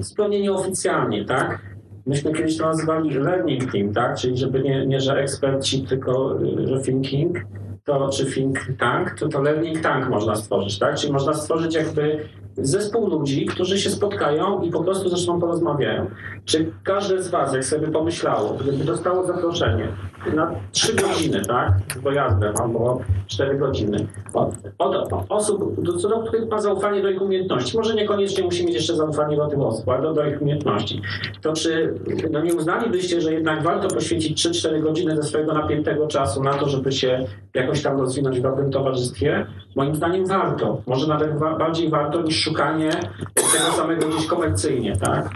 [0.00, 1.60] zupełnie nieoficjalnie, tak?
[2.06, 4.16] Myśmy kiedyś to nazywali learning team, tak?
[4.18, 7.38] Czyli żeby nie, nie że eksperci, tylko że thinking,
[7.84, 10.96] to czy think tank, to to learning tank można stworzyć, tak?
[10.96, 16.10] Czyli można stworzyć jakby zespół ludzi, którzy się spotkają i po prostu zresztą porozmawiają.
[16.44, 19.88] Czy każde z Was, jak sobie pomyślało, gdyby dostało zaproszenie
[20.34, 26.50] na trzy godziny, tak, z dojazdem albo cztery godziny, od, od, osób, do, do których
[26.50, 30.02] ma zaufanie do ich umiejętności, może niekoniecznie musi mieć jeszcze zaufanie do tych osób, ale
[30.02, 31.02] do, do ich umiejętności,
[31.40, 31.94] to czy
[32.30, 36.68] no nie uznalibyście, że jednak warto poświęcić 3-4 godziny ze swojego napiętego czasu na to,
[36.68, 39.46] żeby się jakoś tam rozwinąć w dobrym towarzystwie?
[39.76, 40.82] Moim zdaniem warto.
[40.86, 42.90] Może nawet wa bardziej warto niż szukanie
[43.34, 45.30] tego samego gdzieś komercyjnie, tak?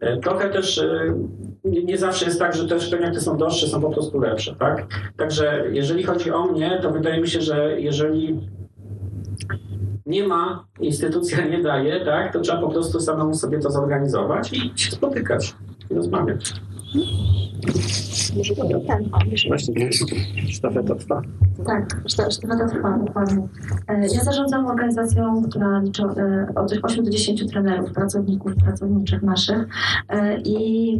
[0.00, 1.14] E, trochę też e,
[1.64, 4.86] nie zawsze jest tak, że te szkolenia, które są droższe, są po prostu lepsze, tak?
[5.16, 8.40] Także jeżeli chodzi o mnie, to wydaje mi się, że jeżeli
[10.06, 14.72] nie ma, instytucja nie daje, tak, to trzeba po prostu samemu sobie to zorganizować i
[14.76, 15.54] się spotykać
[15.90, 16.54] i rozmawiać.
[18.36, 19.10] Może to ten
[19.48, 19.90] Właśnie
[20.48, 21.22] sztafeta trwa.
[21.66, 23.48] Tak, sztafeta trwa, dokładnie.
[23.88, 29.68] E, ja zarządzam organizacją, która liczy e, od 8 do 10 trenerów, pracowników, pracowniczych naszych
[30.08, 30.98] e, i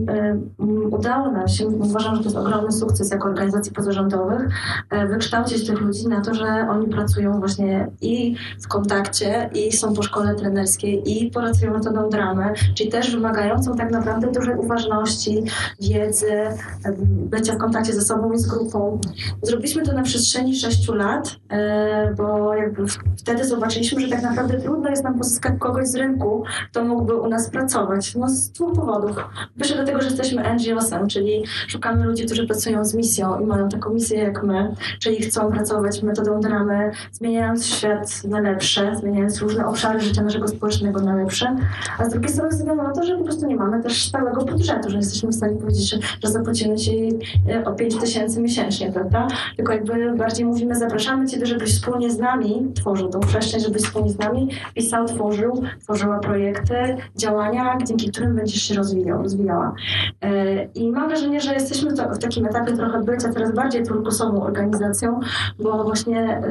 [0.90, 4.48] udało nam się, uważam, że to jest ogromny sukces jako organizacji pozarządowych,
[5.08, 10.02] wykształcić tych ludzi na to, że oni pracują właśnie i w kontakcie, i są po
[10.02, 15.42] szkole trenerskiej, i pracują metodą dramy, czyli też wymagającą tak naprawdę dużej uważności,
[15.80, 16.32] wiedzy,
[17.06, 19.00] bycia w kontakcie ze sobą i z grupą.
[19.42, 22.82] Zrobiliśmy to na przestrzeni sześciu lat, e, bo jakby
[23.18, 27.28] wtedy zobaczyliśmy, że tak naprawdę trudno jest nam pozyskać kogoś z rynku, kto mógłby u
[27.28, 28.14] nas pracować.
[28.14, 29.16] No z dwóch powodów.
[29.56, 30.44] Pierwsze dlatego, że jesteśmy
[31.08, 35.52] Czyli szukamy ludzi, którzy pracują z misją i mają taką misję jak my, czyli chcą
[35.52, 41.56] pracować metodą dramy, zmieniając świat na lepsze, zmieniając różne obszary życia naszego społecznego na lepsze,
[41.98, 44.44] a z drugiej strony ze względu na to, że po prostu nie mamy też stałego
[44.44, 47.08] budżetu, że jesteśmy w stanie powiedzieć, że, że zapłacimy ci
[47.48, 49.28] e, o 5 tysięcy miesięcznie, prawda?
[49.56, 54.10] Tylko jakby bardziej mówimy, zapraszamy Ciebie, żebyś wspólnie z nami tworzył tą przestrzeń, żebyś wspólnie
[54.10, 59.74] z nami pisał, tworzył, tworzyła projekty, działania, dzięki którym będziesz się rozwijał, rozwijała.
[60.74, 65.20] I mam wrażenie, że jesteśmy w takim etapie trochę bycia coraz bardziej turkusową organizacją,
[65.58, 66.42] bo właśnie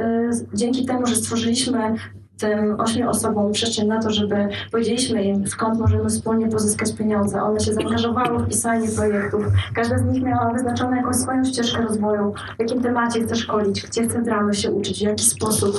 [0.54, 1.96] dzięki temu, że stworzyliśmy
[2.40, 7.44] tym ośmiu osobom przestrzeń na to, żeby powiedzieliśmy im, skąd możemy wspólnie pozyskać pieniądze.
[7.44, 9.46] One się zaangażowały w pisanie projektów.
[9.74, 14.04] Każda z nich miała wyznaczoną jakąś swoją ścieżkę rozwoju, w jakim temacie chce szkolić, gdzie
[14.04, 15.76] chce dramy się uczyć, w jaki sposób,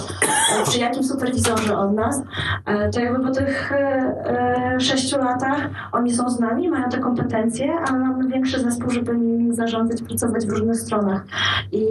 [0.61, 2.23] e, przy jakim superwizorze od nas.
[2.67, 7.75] E, to jakby po tych e, sześciu latach oni są z nami, mają te kompetencje,
[7.89, 11.25] ale mamy większy zespół, żeby nimi zarządzać, pracować w różnych stronach.
[11.73, 11.85] I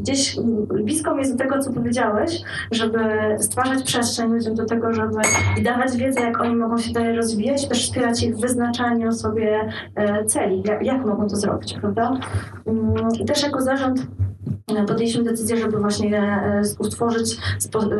[0.00, 0.36] gdzieś
[0.84, 2.98] blisko jest do tego, co powiedziałeś, żeby
[3.38, 5.16] stwarzać przestrzeń przestrzeń ludziom do tego, żeby
[5.62, 10.24] dawać wiedzę, jak oni mogą się dalej rozwijać, też wspierać ich w wyznaczaniu sobie e,
[10.24, 12.20] celi, jak, jak mogą to zrobić, prawda?
[12.66, 14.06] Mm, I też jako zarząd
[14.66, 17.36] podjęliśmy decyzję, żeby właśnie e, utworzyć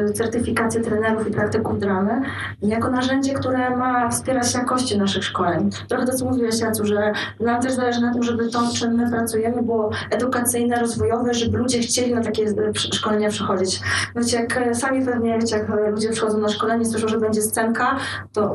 [0.09, 2.21] e, certyfikację trenerów i praktyków dramy
[2.63, 5.71] jako narzędzie, które ma wspierać jakości naszych szkoleń.
[5.89, 9.11] Trochę to, co mówiłeś, Jacu, że nam też zależy na tym, żeby to, czym my
[9.11, 13.81] pracujemy, było edukacyjne, rozwojowe, żeby ludzie chcieli na takie e, szkolenia przychodzić.
[14.17, 17.97] Wiecie, jak sami pewnie wiecie, jak ludzie przychodzą na szkolenie, słyszą, że będzie scenka,
[18.33, 18.55] to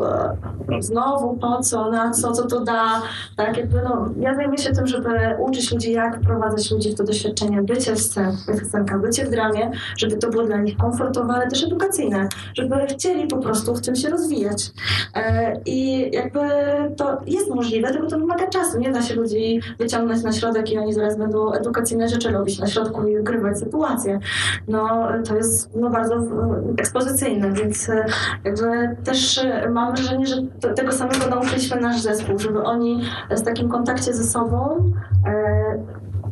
[0.80, 3.01] znowu po co, na co, co to da,
[3.38, 7.03] tak, jakby no, ja zajmuję się tym, żeby uczyć ludzi, jak wprowadzać ludzi w to
[7.03, 12.30] doświadczenie bycia scenka, bycie w dramie, żeby to było dla nich komfortowe, ale też edukacyjne,
[12.54, 14.72] żeby chcieli po prostu w tym się rozwijać.
[15.16, 16.39] E, I jakby
[16.97, 18.80] to jest możliwe, tylko to wymaga czasu.
[18.80, 22.68] Nie da się ludzi wyciągnąć na środek i oni zaraz będą edukacyjne rzeczy robić na
[22.68, 24.20] środku i ukrywać sytuację.
[24.68, 26.16] No to jest no, bardzo
[26.78, 28.06] ekspozycyjne, więc e,
[28.43, 30.36] jakby też e, mam wrażenie, że
[30.76, 34.91] tego samego nauczyliśmy nasz zespół, żeby oni w takim kontakcie ze sobą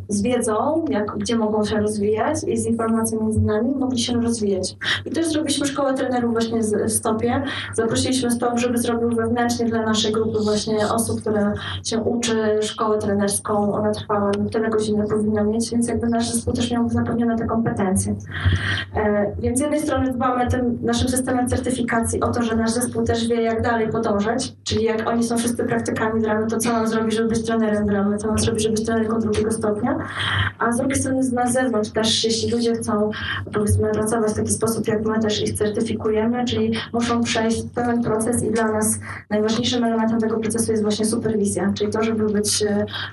[0.08, 4.76] z wiedzą, jak, gdzie mogą się rozwijać i z informacją między nami mogli się rozwijać.
[5.06, 7.42] I też zrobiliśmy szkołę trenerów właśnie w Stopie.
[7.74, 11.52] Zaprosiliśmy Stop, żeby zrobił wewnętrznie dla naszej grupy właśnie osób, które
[11.84, 13.74] się uczy szkołę trenerską.
[13.74, 18.14] Ona trwała tyle godzin, powinna mieć, więc jakby nasz zespół też miał zapewnione te kompetencje.
[18.94, 23.04] E, więc z jednej strony dbamy tym naszym systemem certyfikacji o to, że nasz zespół
[23.04, 26.86] też wie, jak dalej podążać, czyli jak oni są wszyscy praktykami dramy, to co mam
[26.86, 29.97] zrobić, żeby być trenerem dramy, co mam zrobić, żeby być trenerem drugiego stopnia,
[30.58, 33.10] a z drugiej strony na zewnątrz też, jeśli ludzie chcą
[33.52, 38.42] powiedzmy pracować w taki sposób, jak my też ich certyfikujemy, czyli muszą przejść pełen proces
[38.42, 38.98] i dla nas
[39.30, 42.62] najważniejszym elementem tego procesu jest właśnie superwizja, czyli to, żeby być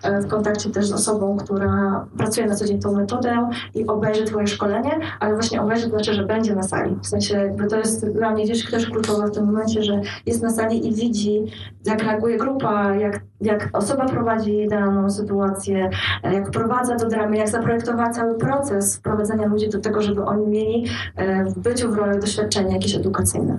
[0.03, 4.23] e, w kontakcie też z osobą, która pracuje na co dzień tą metodę i obejrzy
[4.23, 6.95] twoje szkolenie, ale właśnie obejrzy to znaczy, że będzie na sali.
[7.01, 10.49] W sensie jakby to jest dla mnie też kluczowe w tym momencie, że jest na
[10.49, 11.43] sali i widzi,
[11.85, 15.89] jak reaguje grupa, jak, jak osoba prowadzi daną sytuację,
[16.23, 20.85] jak prowadza to dramy, jak zaprojektowała cały proces wprowadzania ludzi do tego, żeby oni mieli
[21.15, 23.57] e, w byciu w roli doświadczenia jakieś edukacyjne.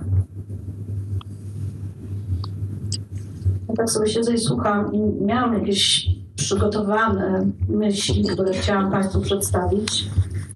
[3.69, 10.09] Ja tak sobie siedzę i słucham i miałam jakieś przygotowane myśli, które chciałam Państwu przedstawić,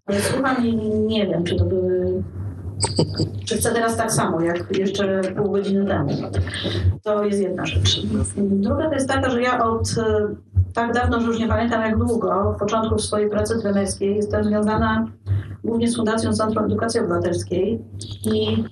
[0.05, 2.00] ale słucham i nie wiem, czy to były
[3.45, 6.09] czy chcę teraz tak samo, jak jeszcze pół godziny temu?
[7.03, 8.01] To jest jedna rzecz.
[8.37, 10.35] Druga to jest taka, że ja od e,
[10.73, 15.07] tak dawno, że już nie pamiętam jak długo, od początku swojej pracy trenerskiej jestem związana
[15.63, 17.79] głównie z Fundacją Centrum Edukacji Obywatelskiej
[18.23, 18.63] i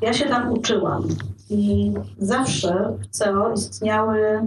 [0.00, 1.02] ja się tam uczyłam.
[1.50, 4.40] I zawsze w CEO istniały,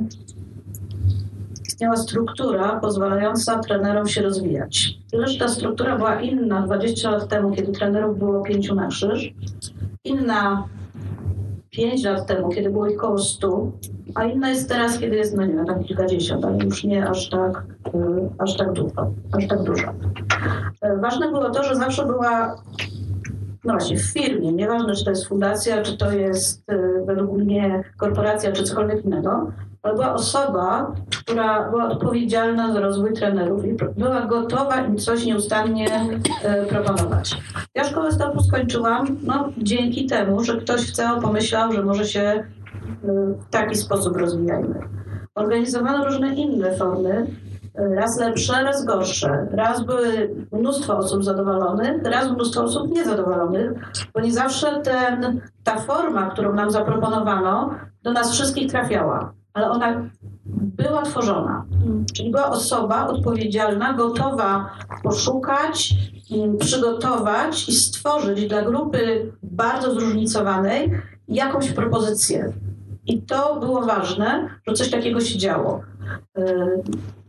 [1.79, 4.97] istniała struktura pozwalająca trenerom się rozwijać.
[5.11, 9.33] Tyle, że ta struktura była inna 20 lat temu, kiedy trenerów było pięciu na krzyż,
[10.03, 10.67] inna
[11.69, 13.71] 5 lat temu, kiedy było ich około 100,
[14.15, 17.29] a inna jest teraz, kiedy jest, no nie wiem, tam kilkadziesiąt, ale już nie aż
[17.29, 19.11] tak, y, aż tak dużo.
[19.31, 19.93] Aż tak dużo.
[20.81, 22.55] E, ważne było to, że zawsze była
[23.63, 27.83] no właśnie, w firmie, nieważne czy to jest fundacja, czy to jest y, według mnie
[27.97, 29.51] korporacja, czy cokolwiek innego,
[29.83, 35.87] ale była osoba, która była odpowiedzialna za rozwój trenerów i była gotowa im coś nieustannie
[36.63, 37.37] y, proponować.
[37.75, 42.43] Ja szkołę stopu skończyłam no, dzięki temu, że ktoś w CEO pomyślał, że może się
[43.03, 44.79] w taki sposób rozwijajmy.
[45.35, 47.27] Organizowano różne inne formy,
[47.75, 49.47] raz lepsze, raz gorsze.
[49.51, 53.71] Raz były mnóstwo osób zadowolonych, raz mnóstwo osób niezadowolonych,
[54.13, 60.09] bo nie zawsze ten, ta forma, którą nam zaproponowano, do nas wszystkich trafiała, ale ona
[60.55, 61.65] była tworzona.
[62.13, 64.69] Czyli była osoba odpowiedzialna, gotowa
[65.03, 65.93] poszukać,
[66.59, 70.91] przygotować i stworzyć dla grupy bardzo zróżnicowanej
[71.27, 72.53] jakąś propozycję.
[73.05, 75.81] I to było ważne, że coś takiego się działo.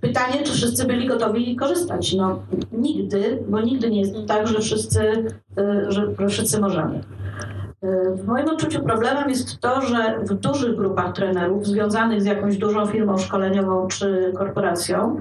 [0.01, 2.15] Pytanie, czy wszyscy byli gotowi korzystać?
[2.15, 2.43] No
[2.73, 7.01] nigdy, bo nigdy nie jest tak, że wszyscy, y, że, że wszyscy możemy.
[7.85, 12.57] Y, w moim odczuciu problemem jest to, że w dużych grupach trenerów związanych z jakąś
[12.57, 15.17] dużą firmą szkoleniową czy korporacją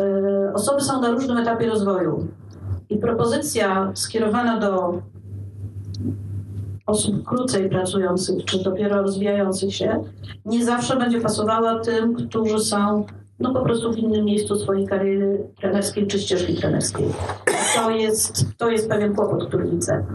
[0.00, 2.26] y, osoby są na różnym etapie rozwoju.
[2.90, 5.02] I propozycja skierowana do
[6.86, 10.04] osób krócej pracujących czy dopiero rozwijających się
[10.44, 13.06] nie zawsze będzie pasowała tym, którzy są
[13.40, 17.06] no po prostu w innym miejscu swojej kariery trenerskiej czy ścieżki trenerskiej.
[17.76, 20.06] To jest, to jest pewien kłopot, który widzę.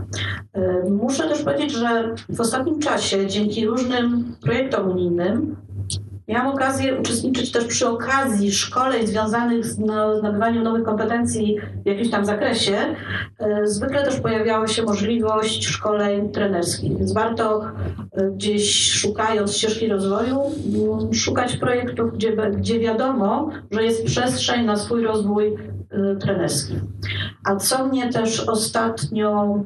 [0.90, 5.56] Muszę też powiedzieć, że w ostatnim czasie dzięki różnym projektom unijnym
[6.32, 9.80] Miałam okazję uczestniczyć też przy okazji szkoleń związanych z,
[10.24, 12.78] nabywaniem nowych kompetencji w jakimś tam zakresie.
[13.40, 17.64] E, zwykle też pojawiała się możliwość szkoleń trenerskich, więc warto
[18.12, 24.78] e, gdzieś szukając ścieżki rozwoju, mm, szukać projektów, gdzie, gdzie wiadomo, że jest przestrzeń na
[24.78, 25.58] swój rozwój
[25.92, 26.74] e, trenerski.
[27.44, 29.60] A co mnie też ostatnio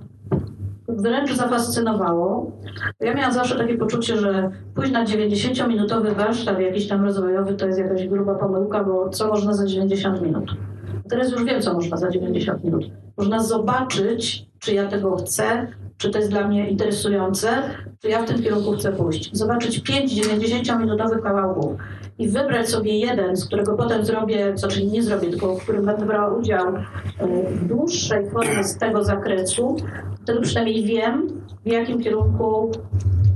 [0.88, 2.52] wręcz zafascynowało.
[3.00, 7.80] Ja miałam zawsze takie poczucie, że pójść na 90-minutowy warsztat jakiś tam rozwojowy to jest
[7.80, 10.52] jakaś gruba pomyłka, bo co można za 90 minut?
[11.10, 12.84] Teraz już wiem, co można za 90 minut.
[13.18, 15.68] Można zobaczyć, czy ja tego chcę,
[15.98, 17.48] czy to jest dla mnie interesujące,
[18.02, 19.30] czy ja w tym kierunku chcę pójść.
[19.34, 21.74] Zobaczyć 5 90-minutowych kawałków
[22.18, 25.86] i wybrać sobie jeden, z którego potem zrobię, co czyli nie zrobię, tylko w którym
[25.86, 26.82] będę brała udział e,
[27.52, 29.76] w dłuższej formie z tego zakresu,
[30.24, 32.72] wtedy przynajmniej wiem, w jakim kierunku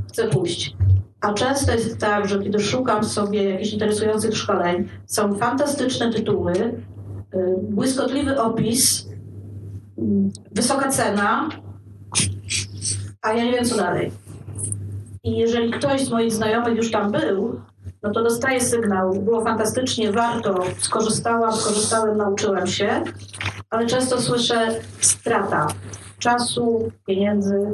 [0.08, 0.76] chcę pójść.
[1.22, 6.80] A często jest tak, że kiedy szukam sobie jakichś interesujących szkoleń, są fantastyczne tytuły, e,
[7.62, 9.10] błyskotliwy opis,
[10.52, 11.50] wysoka cena,
[13.22, 14.12] a ja nie wiem co dalej.
[15.24, 17.62] I jeżeli ktoś z moich znajomych już tam był,
[18.04, 23.04] no to dostaję sygnał, było fantastycznie, warto, skorzystałam, skorzystałem, nauczyłem się,
[23.70, 24.68] ale często słyszę
[25.02, 25.68] strata
[26.20, 27.68] czasu, pieniędzy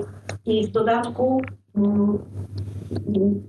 [0.45, 1.41] i w dodatku
[1.75, 2.17] mm,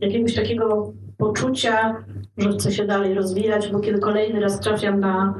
[0.01, 2.05] jakiegoś takiego poczucia,
[2.39, 5.35] że chcę się dalej rozwijać, bo kiedy kolejny raz trafiam na,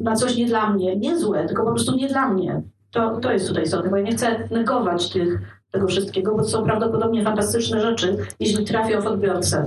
[0.00, 3.32] na coś nie dla mnie, nie złe, tylko po prostu nie dla mnie, to, to
[3.32, 7.24] jest tutaj istotne, bo ja nie chcę negować tych tego wszystkiego, bo to są prawdopodobnie
[7.24, 9.66] fantastyczne rzeczy, jeśli trafią w odbiorcę.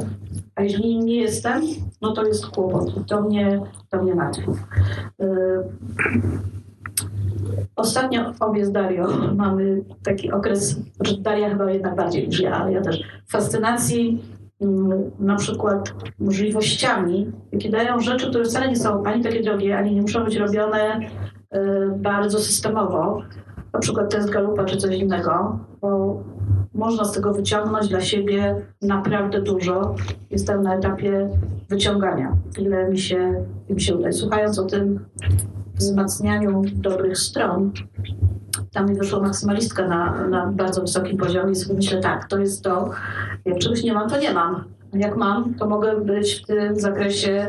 [0.56, 1.62] A jeśli nie jestem,
[2.02, 3.08] no to jest kłopot.
[3.08, 4.52] To mnie, to mnie martwi.
[5.22, 5.26] Y,
[7.76, 12.72] ostatnio obie z Dario mamy taki okres, znaczy Daria chyba jednak bardziej niż ja, ale
[12.72, 14.24] ja też, fascynacji
[14.62, 19.96] mm, na przykład możliwościami, jakie dają rzeczy, które wcale nie są ani takie drogie, ani
[19.96, 21.60] nie muszą być robione y,
[21.96, 23.22] bardzo systemowo,
[23.74, 26.24] na przykład test Galupa czy coś innego, bo
[26.74, 29.96] można z tego wyciągnąć dla siebie naprawdę dużo.
[30.30, 31.30] Jestem na etapie
[31.70, 34.12] wyciągania, ile mi się, mi się uda.
[34.12, 35.00] Słuchając o tym
[35.76, 37.72] wzmacnianiu dobrych stron,
[38.74, 42.64] tam mi wyszła maksymalistka na, na bardzo wysokim poziomie i sobie myślę, tak, to jest
[42.64, 42.90] to,
[43.46, 44.64] jak czegoś nie mam, to nie mam.
[44.94, 47.48] Jak mam, to mogę być w tym zakresie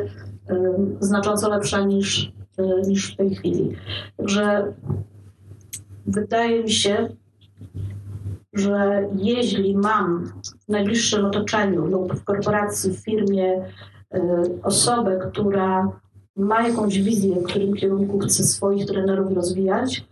[0.50, 0.56] y,
[1.00, 3.76] znacząco lepsza niż, y, niż w tej chwili.
[4.16, 4.72] Także
[6.06, 7.08] wydaje mi się,
[8.52, 10.32] że jeśli mam
[10.68, 13.64] w najbliższym otoczeniu lub w korporacji, w firmie
[14.14, 14.18] y,
[14.62, 15.90] osobę, która
[16.36, 20.04] ma jakąś wizję, w którym kierunku chce swoich trenerów rozwijać,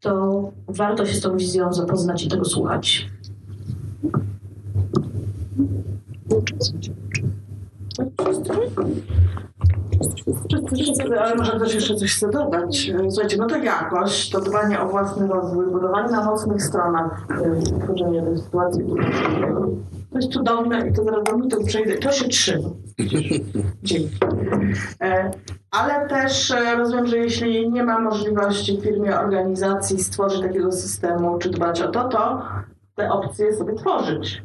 [0.00, 3.06] to warto się z tą wizją zapoznać i tego słuchać.
[10.74, 12.90] Wszyscy, ale może ktoś jeszcze coś chce dodać.
[13.10, 17.26] Słuchajcie, no to jakość, to dbanie o własny rozwój, budowanie na mocnych stronach,
[17.84, 18.84] tworzenie tej sytuacji.
[20.10, 21.98] To jest cudowne i to zaraz do mitu przejdę.
[21.98, 22.68] To się trzyma.
[23.82, 24.16] Dzięki.
[25.02, 25.30] E,
[25.70, 31.38] ale też e, rozumiem, że jeśli nie ma możliwości w firmie, organizacji stworzyć takiego systemu,
[31.38, 32.42] czy dbać o to, to
[32.94, 34.42] te opcje sobie tworzyć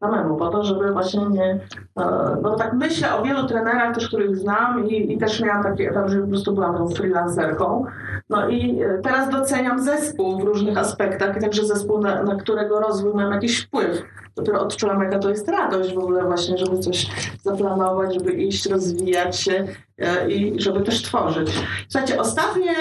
[0.00, 1.60] samemu, po to, żeby właśnie nie...
[1.98, 5.86] E, bo tak myślę o wielu trenerach też, których znam i, i też miałam taki
[5.86, 7.84] etap, że po prostu byłam tą freelancerką.
[8.30, 12.80] No i e, teraz doceniam zespół w różnych aspektach i także zespół, na, na którego
[12.80, 14.02] rozwój mam jakiś wpływ.
[14.38, 17.06] Dopiero odczułam, jaka to jest radość w ogóle właśnie, żeby coś
[17.42, 19.66] zaplanować, żeby iść, rozwijać się
[19.98, 21.50] e, i żeby też tworzyć.
[21.88, 22.72] Słuchajcie, ostatnie,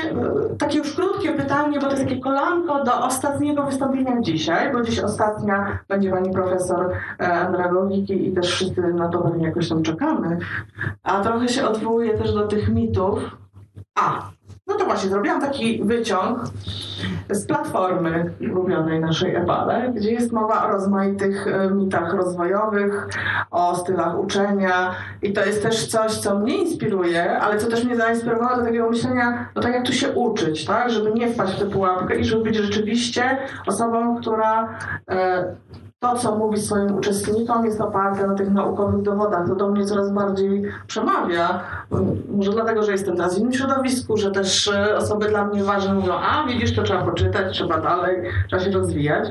[0.60, 5.00] takie już krótkie pytanie, bo to jest takie kolanko do ostatniego wystąpienia dzisiaj, bo dziś
[5.00, 10.38] ostatnia będzie pani profesor andragogiki i też wszyscy na to pewnie jakoś tam czekamy.
[11.04, 13.20] A trochę się odwołuje też do tych mitów.
[13.96, 14.30] A,
[14.78, 16.40] to właśnie, zrobiłam taki wyciąg
[17.30, 23.08] z platformy ulubionej naszej Epale, gdzie jest mowa o rozmaitych e, mitach rozwojowych,
[23.52, 24.92] o stylach uczenia.
[25.22, 28.90] I to jest też coś, co mnie inspiruje, ale co też mnie zainspirowało do takiego
[28.90, 32.26] myślenia, no tak jak tu się uczyć, tak, żeby nie wpaść w tę pułapkę i
[32.26, 34.78] żeby być rzeczywiście osobą, która
[35.10, 35.56] e,
[36.00, 39.48] to, co mówi swoim uczestnikom, jest oparte na tych naukowych dowodach.
[39.48, 41.64] To do mnie coraz bardziej przemawia.
[42.30, 46.14] Może dlatego, że jestem na innym środowisku, że też e, osoby dla mnie ważne mówią,
[46.14, 49.30] a widzisz, to trzeba poczytać, trzeba dalej, trzeba się rozwijać.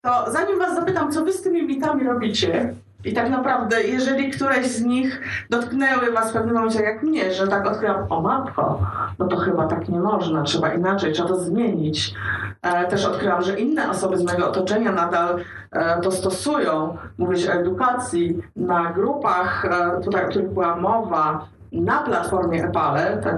[0.00, 2.74] To zanim was zapytam, co wy z tymi mitami robicie,
[3.04, 7.48] i tak naprawdę, jeżeli któreś z nich dotknęły was w pewnym momencie, jak mnie, że
[7.48, 8.80] tak odkryłam, o matko,
[9.18, 12.14] no to chyba tak nie można, trzeba inaczej, trzeba to zmienić.
[12.62, 15.38] E, też odkryłam, że inne osoby z mojego otoczenia nadal
[15.72, 16.96] e, to stosują.
[17.18, 23.36] Mówić o edukacji na grupach, e, tutaj, o których była mowa, na platformie Epale, tak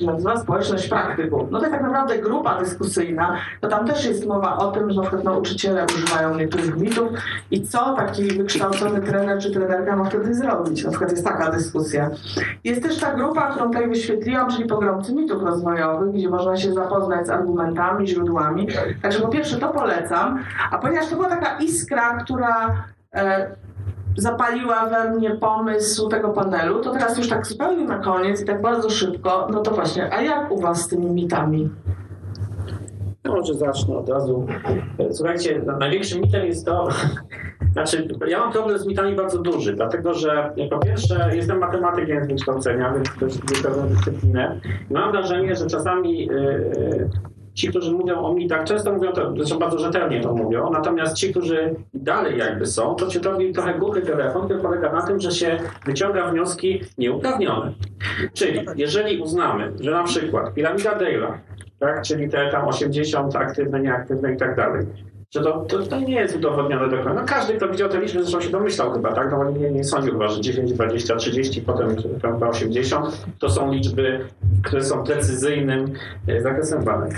[0.00, 1.50] nazywa społeczność praktyków.
[1.50, 5.02] No to tak naprawdę grupa dyskusyjna, to tam też jest mowa o tym, że na
[5.02, 7.08] przykład nauczyciele używają niektórych mitów
[7.50, 10.84] i co taki wykształcony trener czy trenerka ma wtedy zrobić.
[10.84, 12.10] Na przykład jest taka dyskusja.
[12.64, 17.26] Jest też ta grupa, którą tutaj wyświetliłam, czyli pogromcy mitów rozwojowych, gdzie można się zapoznać
[17.26, 18.68] z argumentami, źródłami.
[19.02, 20.38] Także po pierwsze to polecam,
[20.70, 22.84] a ponieważ to była taka iskra, która
[23.14, 23.50] e,
[24.16, 28.62] zapaliła we mnie pomysł tego panelu, to teraz już tak zupełnie na koniec i tak
[28.62, 31.70] bardzo szybko, no to właśnie, a jak u Was z tymi mitami?
[33.24, 34.46] No, może zacznę od razu.
[35.10, 36.88] Słuchajcie, największym mitem jest to,
[37.72, 42.28] znaczy ja mam problem z mitami bardzo duży, dlatego że po pierwsze jestem matematykiem z
[42.28, 44.60] wykształcenia, więc to jest pewną dyscyplinę.
[44.90, 47.10] Mam wrażenie, że czasami yy,
[47.54, 51.30] ci, którzy mówią o mitach, często mówią to, zresztą bardzo rzetelnie to mówią, natomiast ci,
[51.30, 55.30] którzy dalej jakby są, to się robi trochę głuchy telefon, który polega na tym, że
[55.30, 57.72] się wyciąga wnioski nieuprawnione.
[58.34, 61.32] Czyli jeżeli uznamy, że na przykład piramida Dale'a,
[61.78, 64.86] tak, czyli te tam 80 aktywne, nieaktywne i tak dalej,
[65.34, 67.14] że to, to, to, nie jest udowodnione do końca.
[67.14, 69.30] No każdy, kto widział te liczby, zresztą się domyślał chyba, tak?
[69.30, 74.24] No nie, nie sądził chyba, że 10, 20, 30, potem chyba 80 to są liczby,
[74.64, 75.92] które są precyzyjnym
[76.28, 77.10] e, zakresem badań.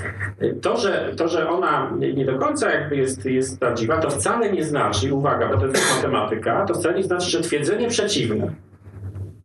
[0.62, 4.64] To, że, to, że ona nie do końca jakby jest, jest prawdziwa, to wcale nie
[4.64, 8.52] znaczy, uwaga, bo to jest matematyka, to wcale nie znaczy, że twierdzenie przeciwne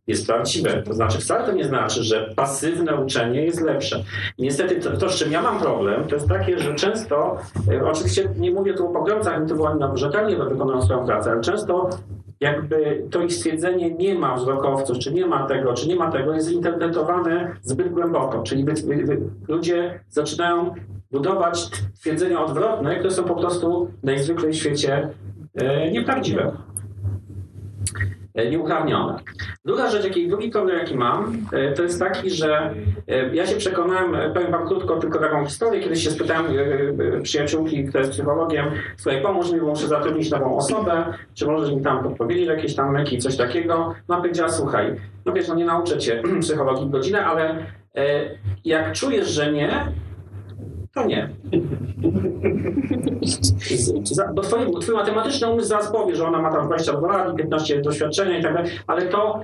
[0.10, 0.84] jest prawdziwe.
[0.84, 4.04] To znaczy, wcale to nie znaczy, że pasywne uczenie jest lepsze.
[4.40, 7.38] niestety to, to, z czym ja mam problem, to jest takie, że często,
[7.72, 11.90] e, oczywiście nie mówię tu o pogromcach, to oni rzetelnie wykonują swoją pracę, ale często
[12.40, 16.34] jakby to ich stwierdzenie nie ma wzrokowców, czy nie ma tego, czy nie ma tego,
[16.34, 18.44] jest interpretowane zbyt głęboko.
[18.44, 18.66] Czyli
[19.48, 20.76] ludzie zaczynają
[21.12, 21.70] budować
[22.02, 25.10] twierdzenia odwrotne, które są po prostu najzwyklej w świecie
[25.56, 26.52] e, nieprawdziwe.
[28.36, 29.20] E, nieuprawnione.
[29.66, 32.74] Druga rzecz, jaki, drugi problem, jaki mam, e, to jest taki, że
[33.08, 36.46] e, ja się przekonałem, powiem wam krótko tylko taką historię, kiedyś się spytałem
[37.24, 38.66] przyjaciółki, która jest psychologiem,
[38.98, 42.94] słuchaj, pomóż mi, bo muszę zatrudnić nową osobę, czy możesz mi tam podpowiedzieć jakieś tam
[42.94, 43.96] leki, coś takiego.
[44.08, 47.66] No powiedziała, słuchaj, no wiesz, no nie nauczę cię psychologii godzinę, ale
[48.66, 49.88] jak czujesz, że nie,
[50.94, 51.30] to nie.
[54.36, 58.40] Bo twój, twój matematyczny umysł zaraz powie, że ona ma tam 22 lat, 15 doświadczenia
[58.40, 59.42] i tak dalej, ale to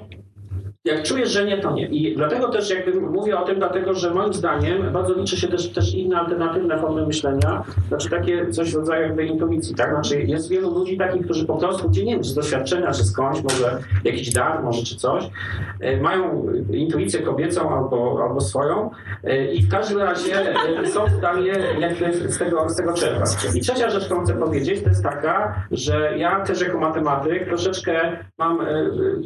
[0.85, 1.87] jak czujesz, że nie, to nie.
[1.87, 5.69] I dlatego też jakby mówię o tym, dlatego że moim zdaniem bardzo liczy się też,
[5.69, 9.89] też inne alternatywne formy myślenia, znaczy takie coś w rodzaju jakby intuicji, tak?
[9.89, 13.03] Znaczy jest wielu ludzi takich, którzy po prostu, gdzie nie wiem, czy z doświadczenia, czy
[13.03, 15.29] skądś, może jakiś dar, może czy coś,
[15.79, 18.89] e, mają intuicję kobiecą albo, albo swoją
[19.23, 23.29] e, i w każdym razie e, są w stanie jakby z tego, z tego czerpać.
[23.55, 28.17] I trzecia rzecz, którą chcę powiedzieć, to jest taka, że ja też jako matematyk troszeczkę
[28.37, 28.59] mam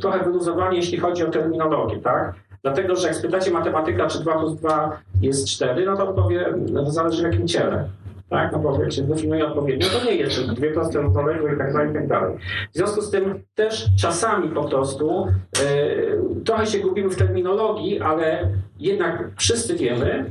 [0.01, 2.33] trochę wyluzowanie, jeśli chodzi o ten terminologię, tak?
[2.63, 6.85] Dlatego, że jak spytacie matematyka, czy 2 plus 2 jest 4, no to odpowie, no
[6.85, 7.89] to zależy w jakim ciele.
[8.29, 11.73] Tak, no bo jak się definiuje odpowiednio, to nie jest dwie proste równoległe i tak
[11.73, 12.37] dalej, i tak dalej.
[12.73, 15.27] W związku z tym też czasami po prostu
[15.59, 20.25] yy, trochę się gubimy w terminologii, ale jednak wszyscy wiemy,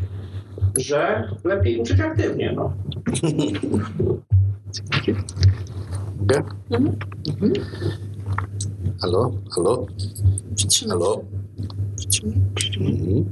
[0.79, 2.53] że lepiej uczyć aktywnie.
[2.57, 2.73] No.
[6.71, 6.97] Mhm.
[7.27, 7.53] Mhm.
[9.01, 9.33] Halo?
[9.51, 9.87] Halo?
[10.89, 11.25] Halo?
[12.81, 13.25] Mhm.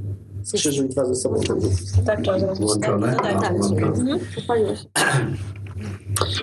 [0.42, 1.40] Skrzyżuj dwa ze sobą.
[2.06, 2.60] Tak, trzeba zrobić.
[2.60, 3.16] Włączone?
[3.16, 3.52] Tak, tak.
[3.52, 4.18] Mhm.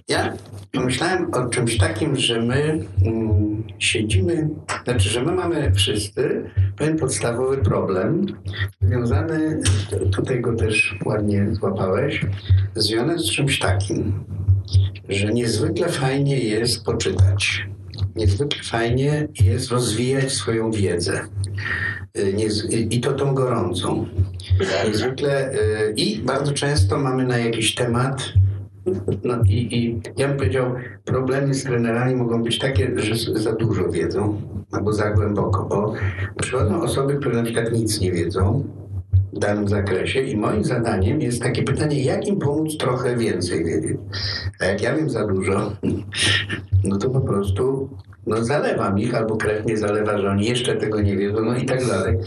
[0.08, 0.34] Ja
[0.72, 4.49] pomyślałem o czymś takim, że my mm, siedzimy,
[4.84, 8.26] znaczy, że my mamy wszyscy pewien podstawowy problem
[8.82, 9.62] związany,
[10.12, 12.26] tutaj go też ładnie złapałeś,
[12.76, 14.24] związany z czymś takim,
[15.10, 17.68] że niezwykle fajnie jest poczytać
[18.16, 21.22] niezwykle fajnie jest rozwijać swoją wiedzę.
[22.18, 24.06] Y, I to tą gorącą.
[24.91, 28.34] Zwykle y, i bardzo często mamy na jakiś temat
[29.24, 30.74] no i, i ja bym powiedział,
[31.06, 34.41] problemy z trenerami mogą być takie, że za dużo wiedzą
[34.72, 35.94] albo za głęboko, bo
[36.41, 38.64] przychodzą osoby, które na przykład nic nie wiedzą
[39.34, 43.98] w danym zakresie i moim zadaniem jest takie pytanie, jak im pomóc trochę więcej wiedzieć.
[44.60, 45.72] A jak ja wiem za dużo,
[46.94, 47.89] no to po prostu
[48.28, 51.66] no zalewam ich, albo krew mnie zalewa, że oni jeszcze tego nie wiedzą, no i
[51.66, 52.18] tak dalej.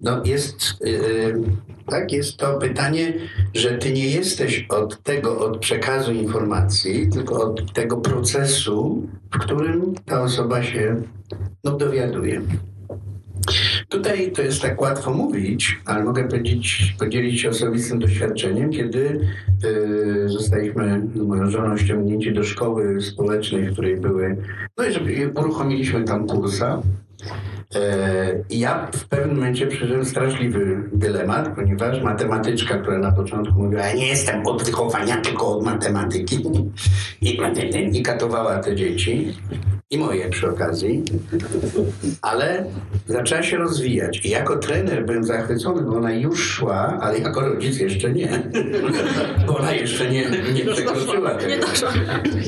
[0.00, 1.42] No jest, yy,
[1.86, 3.12] tak, jest to pytanie,
[3.54, 9.94] że ty nie jesteś od tego, od przekazu informacji, tylko od tego procesu, w którym
[10.04, 10.96] ta osoba się
[11.64, 12.42] no, dowiaduje.
[13.88, 19.20] Tutaj to jest tak łatwo mówić, ale mogę powiedzieć, podzielić się osobistym doświadczeniem, kiedy
[19.64, 24.36] y, zostaliśmy z moją żoną ściągnięci do szkoły społecznej, w której były,
[24.78, 26.82] no i żeby, uruchomiliśmy tam kursa.
[27.74, 33.94] E, ja w pewnym momencie przeżyłem straszliwy dylemat, ponieważ matematyczka, która na początku mówiła, ja
[33.94, 36.42] nie jestem od wychowania, tylko od matematyki
[37.20, 37.38] i,
[37.92, 39.34] i katowała te dzieci
[39.90, 41.02] i moje przy okazji,
[42.22, 42.64] ale
[43.06, 44.24] zaczęła się rozwijać.
[44.24, 48.42] I jako trener byłem zachwycony, bo ona już szła, ale jako rodzic jeszcze nie.
[49.46, 51.66] Bo ona jeszcze nie, nie przekroczyła tego.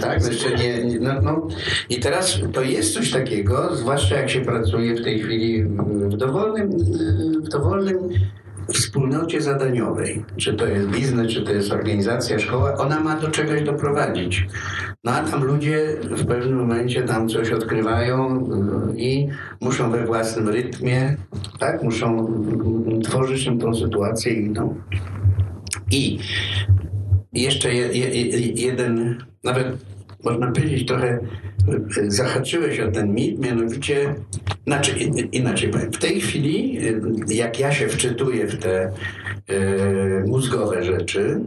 [0.01, 0.85] Tak, jeszcze nie.
[0.85, 1.49] nie no, no.
[1.89, 6.71] I teraz to jest coś takiego, zwłaszcza jak się pracuje w tej chwili w dowolnym,
[7.45, 7.97] w dowolnym
[8.73, 13.63] wspólnocie zadaniowej, czy to jest biznes, czy to jest organizacja, szkoła, ona ma do czegoś
[13.63, 14.47] doprowadzić.
[15.05, 18.47] No a tam ludzie w pewnym momencie tam coś odkrywają
[18.93, 19.29] y, i
[19.61, 21.17] muszą we własnym rytmie,
[21.59, 22.33] tak, muszą
[23.05, 24.75] tworzyć im tą sytuację i idą.
[25.91, 26.19] I
[27.33, 29.67] jeszcze je, je, jeden, nawet
[30.31, 31.19] można powiedzieć trochę
[32.09, 34.15] zahaczyłeś o ten mit, mianowicie
[34.67, 34.93] znaczy,
[35.33, 35.93] inaczej powiem.
[35.93, 36.79] W tej chwili,
[37.29, 38.93] jak ja się wczytuję w te e,
[40.27, 41.41] mózgowe rzeczy,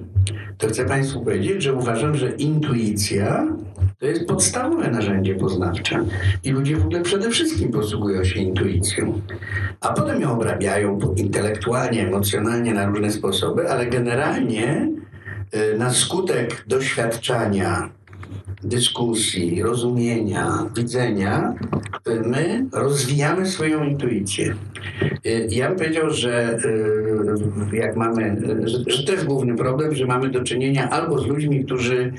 [0.57, 3.47] to chcę Państwu powiedzieć, że uważam, że intuicja
[3.99, 6.05] to jest podstawowe narzędzie poznawcze.
[6.43, 9.21] I ludzie w ogóle przede wszystkim posługują się intuicją.
[9.81, 14.89] A potem ją obrabiają intelektualnie, emocjonalnie na różne sposoby, ale generalnie
[15.51, 17.89] e, na skutek doświadczania,
[18.63, 21.53] dyskusji, rozumienia, widzenia,
[22.25, 24.55] my rozwijamy swoją intuicję.
[25.25, 26.57] Y, ja bym powiedział, że
[27.73, 28.41] y, jak mamy,
[28.87, 32.13] że to jest główny problem, że mamy do czynienia albo z ludźmi, którzy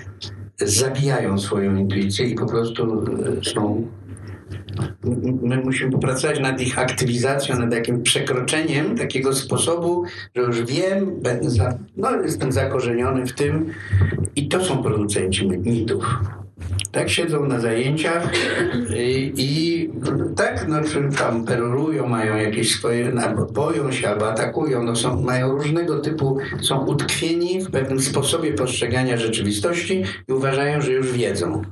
[0.59, 3.05] zabijają swoją intuicję i po prostu
[3.43, 3.87] y, są
[5.43, 10.05] my musimy popracować nad ich aktywizacją, nad takim przekroczeniem takiego sposobu,
[10.37, 11.21] że już wiem,
[11.97, 13.71] no, jestem zakorzeniony w tym
[14.37, 16.05] i to są producenci mitów.
[16.93, 18.33] Tak siedzą na zajęciach
[18.97, 19.91] i, i
[20.37, 20.77] tak no,
[21.19, 23.13] tam perorują, mają jakieś swoje,
[23.53, 29.17] boją się, albo atakują, no, są, mają różnego typu, są utkwieni w pewnym sposobie postrzegania
[29.17, 31.63] rzeczywistości i uważają, że już wiedzą.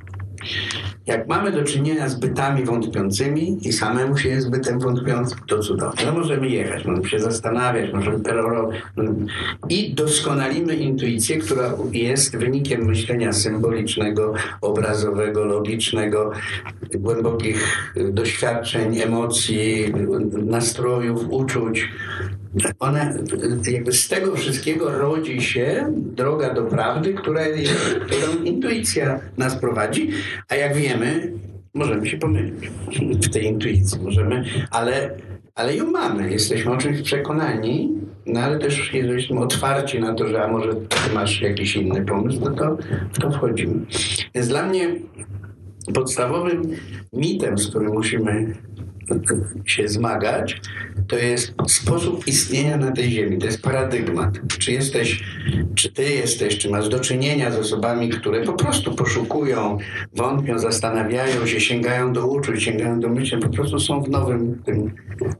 [1.07, 6.05] Jak mamy do czynienia z bytami wątpiącymi i samemu się jest bytem wątpiącym, to cudownie.
[6.05, 8.81] No możemy jechać, możemy się zastanawiać, możemy perorować
[9.69, 16.31] i doskonalimy intuicję, która jest wynikiem myślenia symbolicznego, obrazowego, logicznego,
[16.95, 19.93] głębokich doświadczeń, emocji,
[20.45, 21.89] nastrojów, uczuć.
[22.79, 23.17] One,
[23.71, 30.09] jakby z tego wszystkiego rodzi się droga do prawdy, która jest, którą intuicja nas prowadzi,
[30.49, 31.31] a jak wiemy,
[31.73, 32.69] możemy się pomylić
[33.21, 35.17] w tej intuicji, możemy, ale,
[35.55, 37.89] ale ją mamy, jesteśmy o czymś przekonani,
[38.25, 42.39] no ale też jesteśmy otwarci na to, że a może ty masz jakiś inny pomysł,
[42.39, 42.77] no to
[43.13, 43.85] w to wchodzimy.
[44.35, 44.95] Więc dla mnie
[45.93, 46.61] podstawowym
[47.13, 48.55] mitem, z którym musimy
[49.65, 50.61] się zmagać,
[51.07, 54.39] to jest sposób istnienia na tej ziemi, to jest paradygmat.
[54.59, 55.23] Czy jesteś,
[55.75, 59.77] czy ty jesteś, czy masz do czynienia z osobami, które po prostu poszukują,
[60.15, 64.91] wątpią, zastanawiają się, sięgają do uczuć, sięgają do myśleń, po prostu są w nowym tym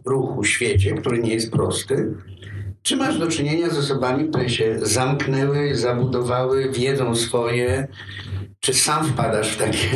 [0.05, 2.13] ruchu, świecie, który nie jest prosty.
[2.83, 7.87] Czy masz do czynienia z osobami, które się zamknęły, zabudowały, wiedzą swoje,
[8.61, 9.89] czy sam wpadasz w takie,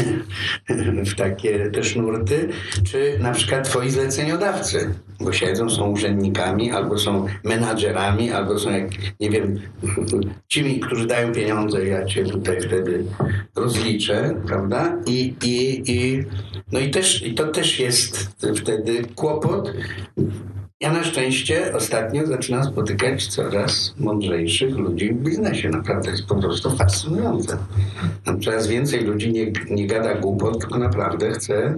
[1.11, 2.49] w takie też nurty,
[2.91, 8.89] czy na przykład twoi zleceniodawcy, bo siedzą, są urzędnikami, albo są menadżerami, albo są, jak,
[9.19, 9.59] nie wiem,
[10.49, 13.03] ci, którzy dają pieniądze, ja cię tutaj wtedy
[13.55, 14.97] rozliczę, prawda?
[15.05, 16.23] I, i, i,
[16.71, 19.73] no i, też, i to też jest wtedy kłopot,
[20.81, 25.69] Ja na szczęście ostatnio zaczynam spotykać coraz mądrzejszych ludzi w biznesie.
[25.69, 27.57] Naprawdę jest po prostu fascynujące.
[28.23, 31.75] Tam coraz więcej ludzi nie, nie gada głupot, tylko naprawdę chce,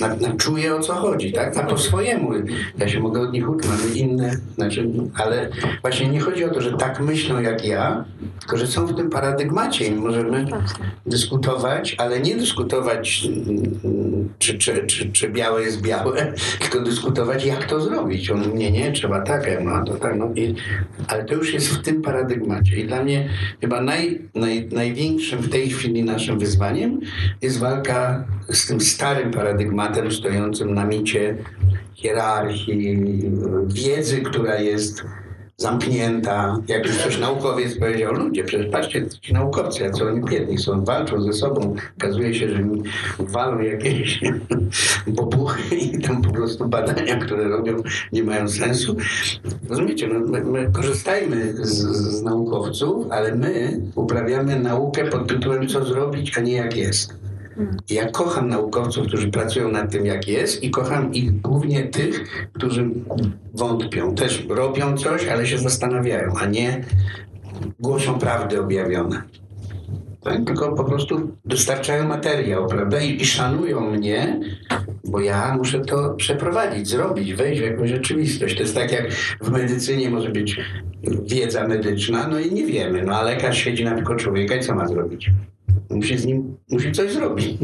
[0.00, 1.56] na, na, czuje o co chodzi, tak?
[1.56, 2.30] A po swojemu.
[2.78, 5.50] Ja się mogę od nich uczyć, mamy inne, znaczy, ale
[5.82, 8.04] właśnie nie chodzi o to, że tak myślą jak ja,
[8.40, 10.46] tylko że są w tym paradygmacie i możemy
[11.06, 13.28] dyskutować, ale nie dyskutować,
[14.38, 16.32] czy, czy, czy, czy białe jest białe,
[16.62, 18.27] tylko dyskutować, jak to zrobić.
[18.30, 20.54] On nie, nie, trzeba tak, no to tak, no i,
[21.08, 22.76] ale to już jest w tym paradygmacie.
[22.76, 23.28] I dla mnie
[23.60, 27.00] chyba naj, naj, największym w tej chwili naszym wyzwaniem
[27.42, 31.36] jest walka z tym starym paradygmatem stojącym na micie
[31.94, 32.96] hierarchii,
[33.66, 35.04] wiedzy, która jest
[35.60, 36.58] zamknięta.
[36.68, 41.32] Jak coś naukowiec powiedział, ludzie, przecież patrzcie, ci naukowcy, co oni biedni są, walczą ze
[41.32, 41.74] sobą.
[41.98, 42.82] Okazuje się, że mi
[43.18, 44.20] walą jakieś
[45.06, 47.76] bobuchy i tam po prostu badania, które robią,
[48.12, 48.96] nie mają sensu.
[49.68, 51.78] Rozumiecie, no, my, my korzystajmy z,
[52.18, 57.17] z naukowców, ale my uprawiamy naukę pod tytułem co zrobić, a nie jak jest.
[57.90, 62.90] Ja kocham naukowców, którzy pracują nad tym, jak jest, i kocham ich głównie tych, którzy
[63.54, 64.14] wątpią.
[64.14, 66.84] Też robią coś, ale się zastanawiają, a nie
[67.80, 69.22] głoszą prawdy objawione.
[70.20, 70.44] Tak?
[70.44, 73.00] Tylko po prostu dostarczają materiał, prawda?
[73.00, 74.40] I, I szanują mnie,
[75.04, 78.54] bo ja muszę to przeprowadzić, zrobić, wejść w jakąś rzeczywistość.
[78.54, 80.60] To jest tak jak w medycynie może być
[81.24, 84.74] wiedza medyczna, no i nie wiemy, no a lekarz siedzi na tylko człowieka i co
[84.74, 85.30] ma zrobić?
[85.90, 87.54] Musi z nim musi coś zrobić.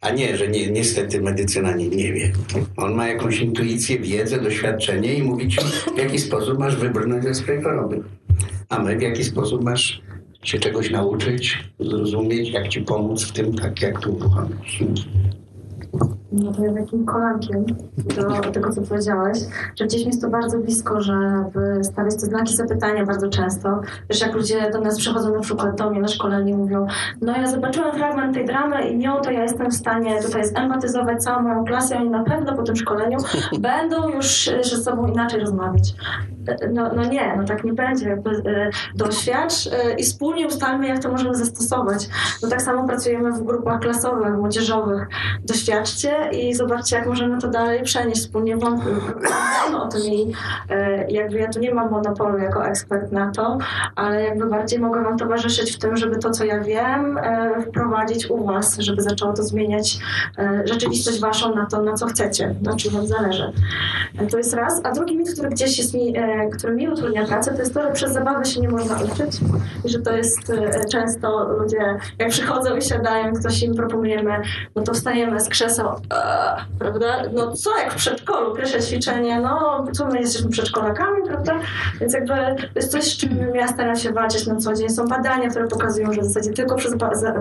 [0.00, 2.32] A nie, że nie, niestety medycyna nie, nie wie.
[2.76, 5.58] On ma jakąś intuicję, wiedzę, doświadczenie i mówi ci,
[5.94, 8.02] w jaki sposób masz wybrnąć ze swojej choroby.
[8.68, 10.02] A my w jaki sposób masz
[10.42, 14.84] się czegoś nauczyć, zrozumieć, jak ci pomóc w tym, tak jak tu uruchomić.
[16.32, 17.64] No to takim kolankiem
[18.44, 19.38] do tego, co powiedziałeś,
[19.76, 23.80] że gdzieś mi jest to bardzo blisko, żeby stawiać te znaki zapytania bardzo często.
[24.10, 26.86] Wiesz, jak ludzie do nas przychodzą na przykład do mnie na szkolenie mówią,
[27.20, 31.22] no ja zobaczyłem fragment tej dramy i nią to ja jestem w stanie tutaj zempatyzować
[31.22, 33.18] całą moją klasę i oni na pewno po tym szkoleniu
[33.58, 35.94] będą już ze sobą inaczej rozmawiać.
[36.72, 38.12] No, no nie, no tak nie będzie.
[38.12, 42.08] E, doświadcz e, i wspólnie ustalmy, jak to możemy zastosować.
[42.42, 45.08] No tak samo pracujemy w grupach klasowych, młodzieżowych.
[45.44, 48.88] Doświadczcie i zobaczcie, jak możemy to dalej przenieść wspólnie wątku.
[49.72, 50.32] No, to mi,
[50.70, 53.58] e, jakby ja tu nie mam monopolu jako ekspert na to,
[53.96, 57.18] ale jakby bardziej mogę wam towarzyszyć w tym, żeby to, co ja wiem,
[57.68, 59.98] wprowadzić u was, żeby zaczęło to zmieniać
[60.64, 63.52] rzeczywistość waszą na to, na co chcecie, na czym wam zależy.
[64.30, 64.80] To jest raz.
[64.84, 66.14] A drugi mit, który gdzieś jest mi
[66.52, 69.40] które mi utrudnia pracę, to jest to, że przez zabawę się nie można uczyć
[69.84, 74.42] i że to jest e, często ludzie, jak przychodzą i siadają, ktoś im proponujemy,
[74.76, 77.06] no to wstajemy z krzeseł, eee, prawda?
[77.32, 81.52] No co jak w przedszkolu, pierwsze ćwiczenie, no co my jesteśmy przedszkolakami, prawda?
[82.00, 84.90] Więc jakby to jest coś, z czym ja staram się walczyć na co dzień.
[84.90, 86.94] Są badania, które pokazują, że w zasadzie tylko przez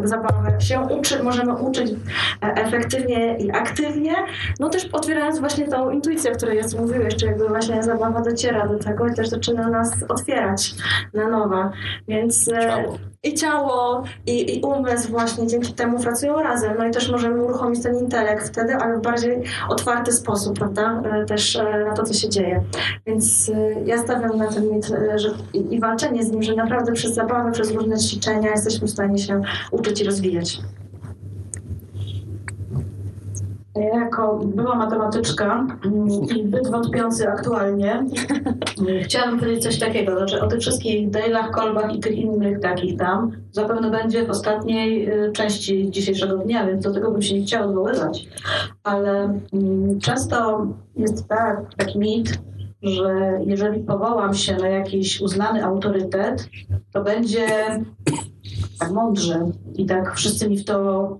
[0.03, 4.15] zabawę się uczy, możemy uczyć e, efektywnie i aktywnie,
[4.59, 8.67] no też otwierając właśnie tą intuicję, o której ja mówiłeś, czy jakby właśnie zabawa dociera
[8.67, 10.75] do tego i też zaczyna nas otwierać
[11.13, 11.71] na nowo.
[12.07, 12.97] Więc e, ciało.
[13.23, 16.73] i ciało, i, i umysł właśnie dzięki temu pracują razem.
[16.77, 21.01] No i też możemy uruchomić ten intelekt wtedy, ale w bardziej otwarty sposób, prawda?
[21.05, 22.63] E, też e, na to, co się dzieje.
[23.05, 23.51] Więc
[23.85, 27.51] ja stawiam na ten mit, że i, i walczenie z nim, że naprawdę przez zabawę,
[27.51, 30.61] przez różne ćwiczenia jesteśmy w stanie się uczyć i rozwijać.
[33.75, 38.05] Ja jako była matematyczka mm, i byt wątpiący aktualnie,
[39.03, 43.31] chciałabym powiedzieć coś takiego, znaczy o tych wszystkich Dale'ach, Kolbach i tych innych takich tam
[43.51, 47.65] zapewne będzie w ostatniej y, części dzisiejszego dnia, więc do tego bym się nie chciała
[47.65, 48.27] odwoływać.
[48.83, 52.39] Ale mm, często jest tak, taki mit,
[52.81, 56.49] że jeżeli powołam się na jakiś uznany autorytet,
[56.93, 57.47] to będzie
[58.79, 61.17] tak mądrze i tak wszyscy mi w to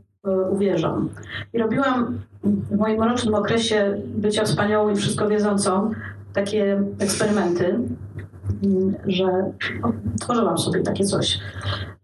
[0.52, 1.08] uwierzą.
[1.54, 5.92] I robiłam w moim mrocznym okresie bycia wspaniałą i wszystko wiedzącą
[6.34, 7.80] takie eksperymenty,
[9.08, 9.52] że
[10.20, 11.40] tworzyłam sobie takie coś.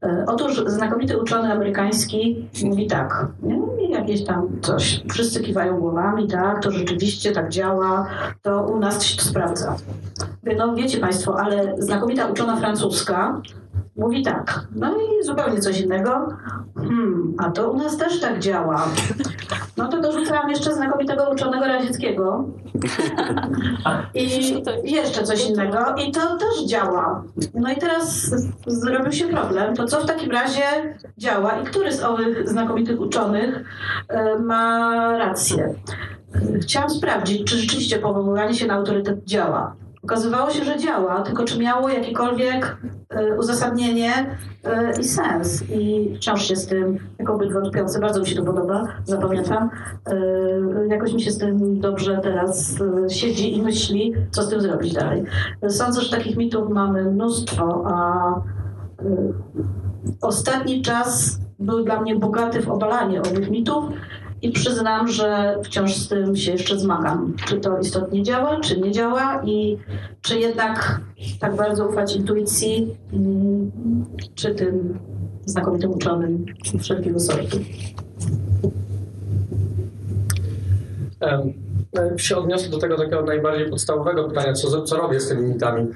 [0.03, 3.27] E, otóż znakomity uczony amerykański mówi tak,
[3.89, 8.07] jakieś tam coś, wszyscy kiwają głowami, tak, to rzeczywiście tak działa,
[8.41, 9.75] to u nas się to sprawdza.
[10.57, 13.41] No wiecie Państwo, ale znakomita uczona francuska
[13.97, 16.27] mówi tak, no i zupełnie coś innego,
[16.75, 18.87] hmm, a to u nas też tak działa.
[19.77, 22.45] No to dorzucałam jeszcze znakomitego uczonego Radzieckiego
[24.13, 24.29] i
[24.83, 27.23] jeszcze coś innego i to też działa.
[27.53, 28.35] No i teraz
[28.67, 30.63] zrobił się problem, to co w takim razie
[31.17, 33.63] działa i który z owych znakomitych uczonych
[34.07, 35.75] e, ma rację?
[36.61, 39.75] chciałam sprawdzić, czy rzeczywiście powoływanie się na autorytet działa.
[40.07, 42.77] Okazywało się, że działa, tylko czy miało jakiekolwiek
[43.13, 45.63] y, uzasadnienie y, i sens.
[45.69, 49.69] I wciąż się z tym, jako byt wątpiący, bardzo mi się to podoba, zapamiętam.
[50.11, 52.75] Y, jakoś mi się z tym dobrze teraz
[53.09, 55.23] siedzi i myśli, co z tym zrobić dalej.
[55.69, 58.33] Sądzę, że takich mitów mamy mnóstwo, a
[60.21, 63.85] ostatni czas był dla mnie bogaty w obalanie owych mitów
[64.41, 67.33] i przyznam, że wciąż z tym się jeszcze zmagam.
[67.45, 69.77] Czy to istotnie działa, czy nie działa i
[70.21, 71.01] czy jednak
[71.39, 73.71] tak bardzo ufać intuicji, mm,
[74.35, 74.99] czy tym
[75.45, 76.45] znakomitym uczonym
[76.79, 77.57] wszelkiego sortu.
[82.17, 85.87] się odniosę do tego takiego najbardziej podstawowego pytania, co, co robię z tymi mitami.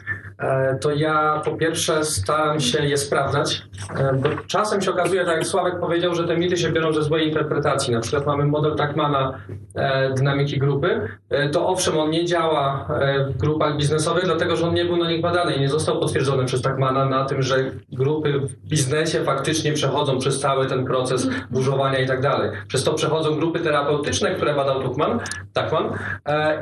[0.42, 3.62] E, to ja po pierwsze staram się je sprawdzać,
[3.96, 7.04] e, bo czasem się okazuje, tak jak Sławek powiedział, że te mity się biorą ze
[7.04, 7.94] złej interpretacji.
[7.94, 9.40] Na przykład mamy model Takmana
[9.76, 11.08] e, dynamiki grupy.
[11.52, 12.88] To owszem, on nie działa
[13.30, 16.46] w grupach biznesowych, dlatego że on nie był na nich badany i nie został potwierdzony
[16.46, 22.00] przez Takmana na tym, że grupy w biznesie faktycznie przechodzą przez cały ten proces burzowania
[22.00, 22.52] i tak dalej.
[22.68, 24.96] Przez to przechodzą grupy terapeutyczne, które badał
[25.54, 25.90] Takman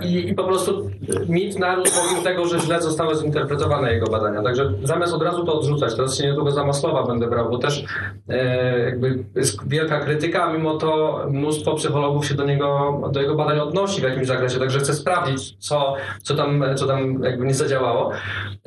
[0.01, 0.89] i, i po prostu
[1.29, 4.41] mit narósł pomimo tego, że źle zostały zinterpretowane jego badania.
[4.41, 7.85] Także zamiast od razu to odrzucać, teraz się niedługo za Maslowa będę brał, bo też
[8.29, 13.35] e, jakby jest wielka krytyka, a mimo to mnóstwo psychologów się do niego, do jego
[13.35, 17.53] badań odnosi w jakimś zakresie, także chcę sprawdzić, co, co tam, co tam jakby nie
[17.53, 18.11] zadziałało.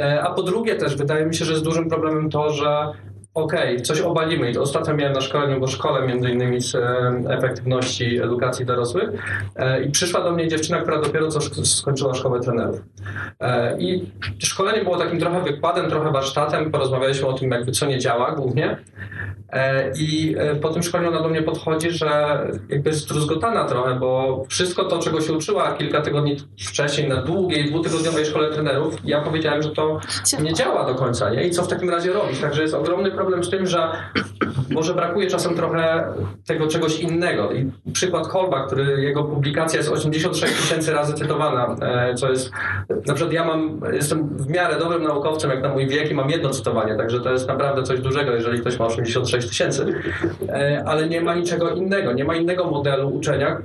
[0.00, 2.92] E, a po drugie też wydaje mi się, że jest dużym problemem to, że
[3.34, 4.50] okej, okay, coś obalimy.
[4.50, 6.78] I to ostatnio miałem na szkoleniu, bo szkole między innymi z e,
[7.28, 9.10] efektywności edukacji dorosłych
[9.56, 12.82] e, i przyszła do mnie dziewczyna, która dopiero co skończyła szkołę trenerów.
[13.40, 17.98] E, I szkolenie było takim trochę wykładem, trochę warsztatem, porozmawialiśmy o tym jakby co nie
[17.98, 18.76] działa głównie.
[19.98, 22.38] I po tym szkoleniu ona do mnie podchodzi, że
[22.68, 27.64] jakby jest druzgotana trochę, bo wszystko to, czego się uczyła kilka tygodni wcześniej na długiej,
[27.64, 30.00] dwutygodniowej szkole trenerów, ja powiedziałem, że to
[30.42, 31.44] nie działa do końca, nie?
[31.44, 32.40] I co w takim razie robić?
[32.40, 33.92] Także jest ogromny problem problem z tym, że
[34.70, 36.04] może brakuje czasem trochę
[36.46, 37.52] tego czegoś innego.
[37.52, 42.50] I przykład Kolba, który jego publikacja jest 86 tysięcy razy cytowana, e, co jest,
[43.06, 46.30] na przykład ja mam, jestem w miarę dobrym naukowcem jak na mój wiek i mam
[46.30, 49.86] jedno cytowanie, także to jest naprawdę coś dużego, jeżeli ktoś ma 86 tysięcy,
[50.48, 53.56] e, ale nie ma niczego innego, nie ma innego modelu uczenia,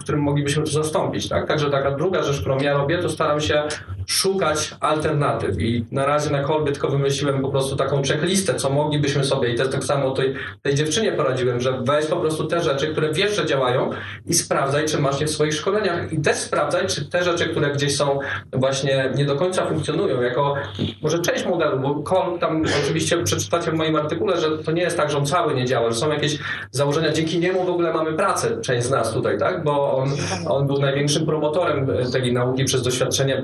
[0.00, 1.28] którym moglibyśmy to zastąpić.
[1.28, 1.46] Tak?
[1.46, 3.62] Także taka druga rzecz, którą ja robię, to staram się
[4.06, 5.60] szukać alternatyw.
[5.60, 9.56] I na razie na Kolbie tylko wymyśliłem po prostu taką checklistę, co moglibyśmy sobie i
[9.58, 13.36] jest tak samo tej, tej dziewczynie poradziłem, że weź po prostu te rzeczy, które wiesz,
[13.36, 13.90] że działają
[14.26, 17.70] i sprawdzaj, czy masz je w swoich szkoleniach i też sprawdzaj, czy te rzeczy, które
[17.70, 18.18] gdzieś są
[18.52, 20.54] właśnie nie do końca funkcjonują, jako
[21.02, 24.96] może część modelu, bo Kolb tam oczywiście przeczytacie w moim artykule, że to nie jest
[24.96, 26.38] tak, że on cały nie działa, że są jakieś
[26.70, 30.08] założenia, dzięki niemu w ogóle mamy pracę, część z nas tutaj, tak, bo on,
[30.48, 33.42] on był największym promotorem tej nauki przez doświadczenie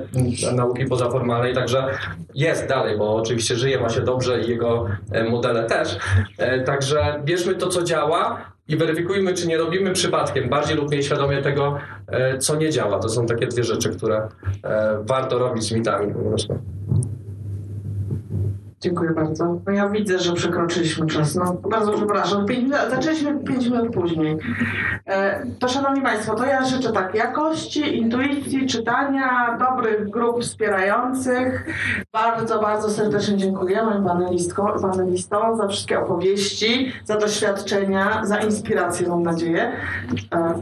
[0.53, 1.87] nauki pozaformalnej, także
[2.35, 5.97] jest dalej, bo oczywiście żyje, ma się dobrze i jego e, modele też.
[6.37, 11.03] E, także bierzmy to, co działa i weryfikujmy, czy nie robimy przypadkiem bardziej lub mniej
[11.03, 11.77] świadomie tego,
[12.07, 12.99] e, co nie działa.
[12.99, 14.27] To są takie dwie rzeczy, które
[15.01, 16.59] warto robić z mitami po prostu.
[18.83, 19.59] Dziękuję bardzo.
[19.65, 21.35] No ja widzę, że przekroczyliśmy czas.
[21.35, 22.45] No, bardzo przepraszam.
[22.45, 24.37] Pięć, zaczęliśmy 5 minut później.
[25.05, 31.65] E, to szanowni Państwo, to ja życzę tak jakości, intuicji, czytania, dobrych grup wspierających.
[32.13, 39.71] Bardzo, bardzo serdecznie dziękujemy panelistkom, panelistom za wszystkie opowieści, za doświadczenia, za inspirację, mam nadzieję.
[40.33, 40.53] E,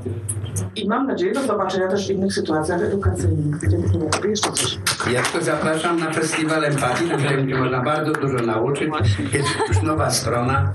[0.76, 3.70] I mam nadzieję do zobaczenia też w innych sytuacjach edukacyjnych.
[3.70, 4.10] Dziękuję.
[4.30, 4.80] Jeszcze coś.
[5.14, 8.90] Ja to zapraszam na festiwal empatii, na którym będzie można bardzo bardzo dużo nauczyć.
[9.34, 10.74] Jest już nowa strona.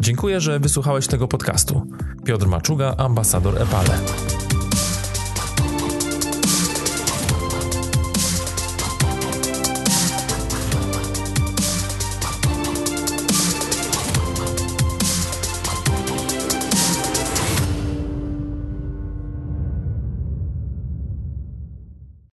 [0.00, 1.86] Dziękuję, że wysłuchałeś tego podcastu.
[2.24, 4.41] Piotr Maczuga, ambasador EPALE.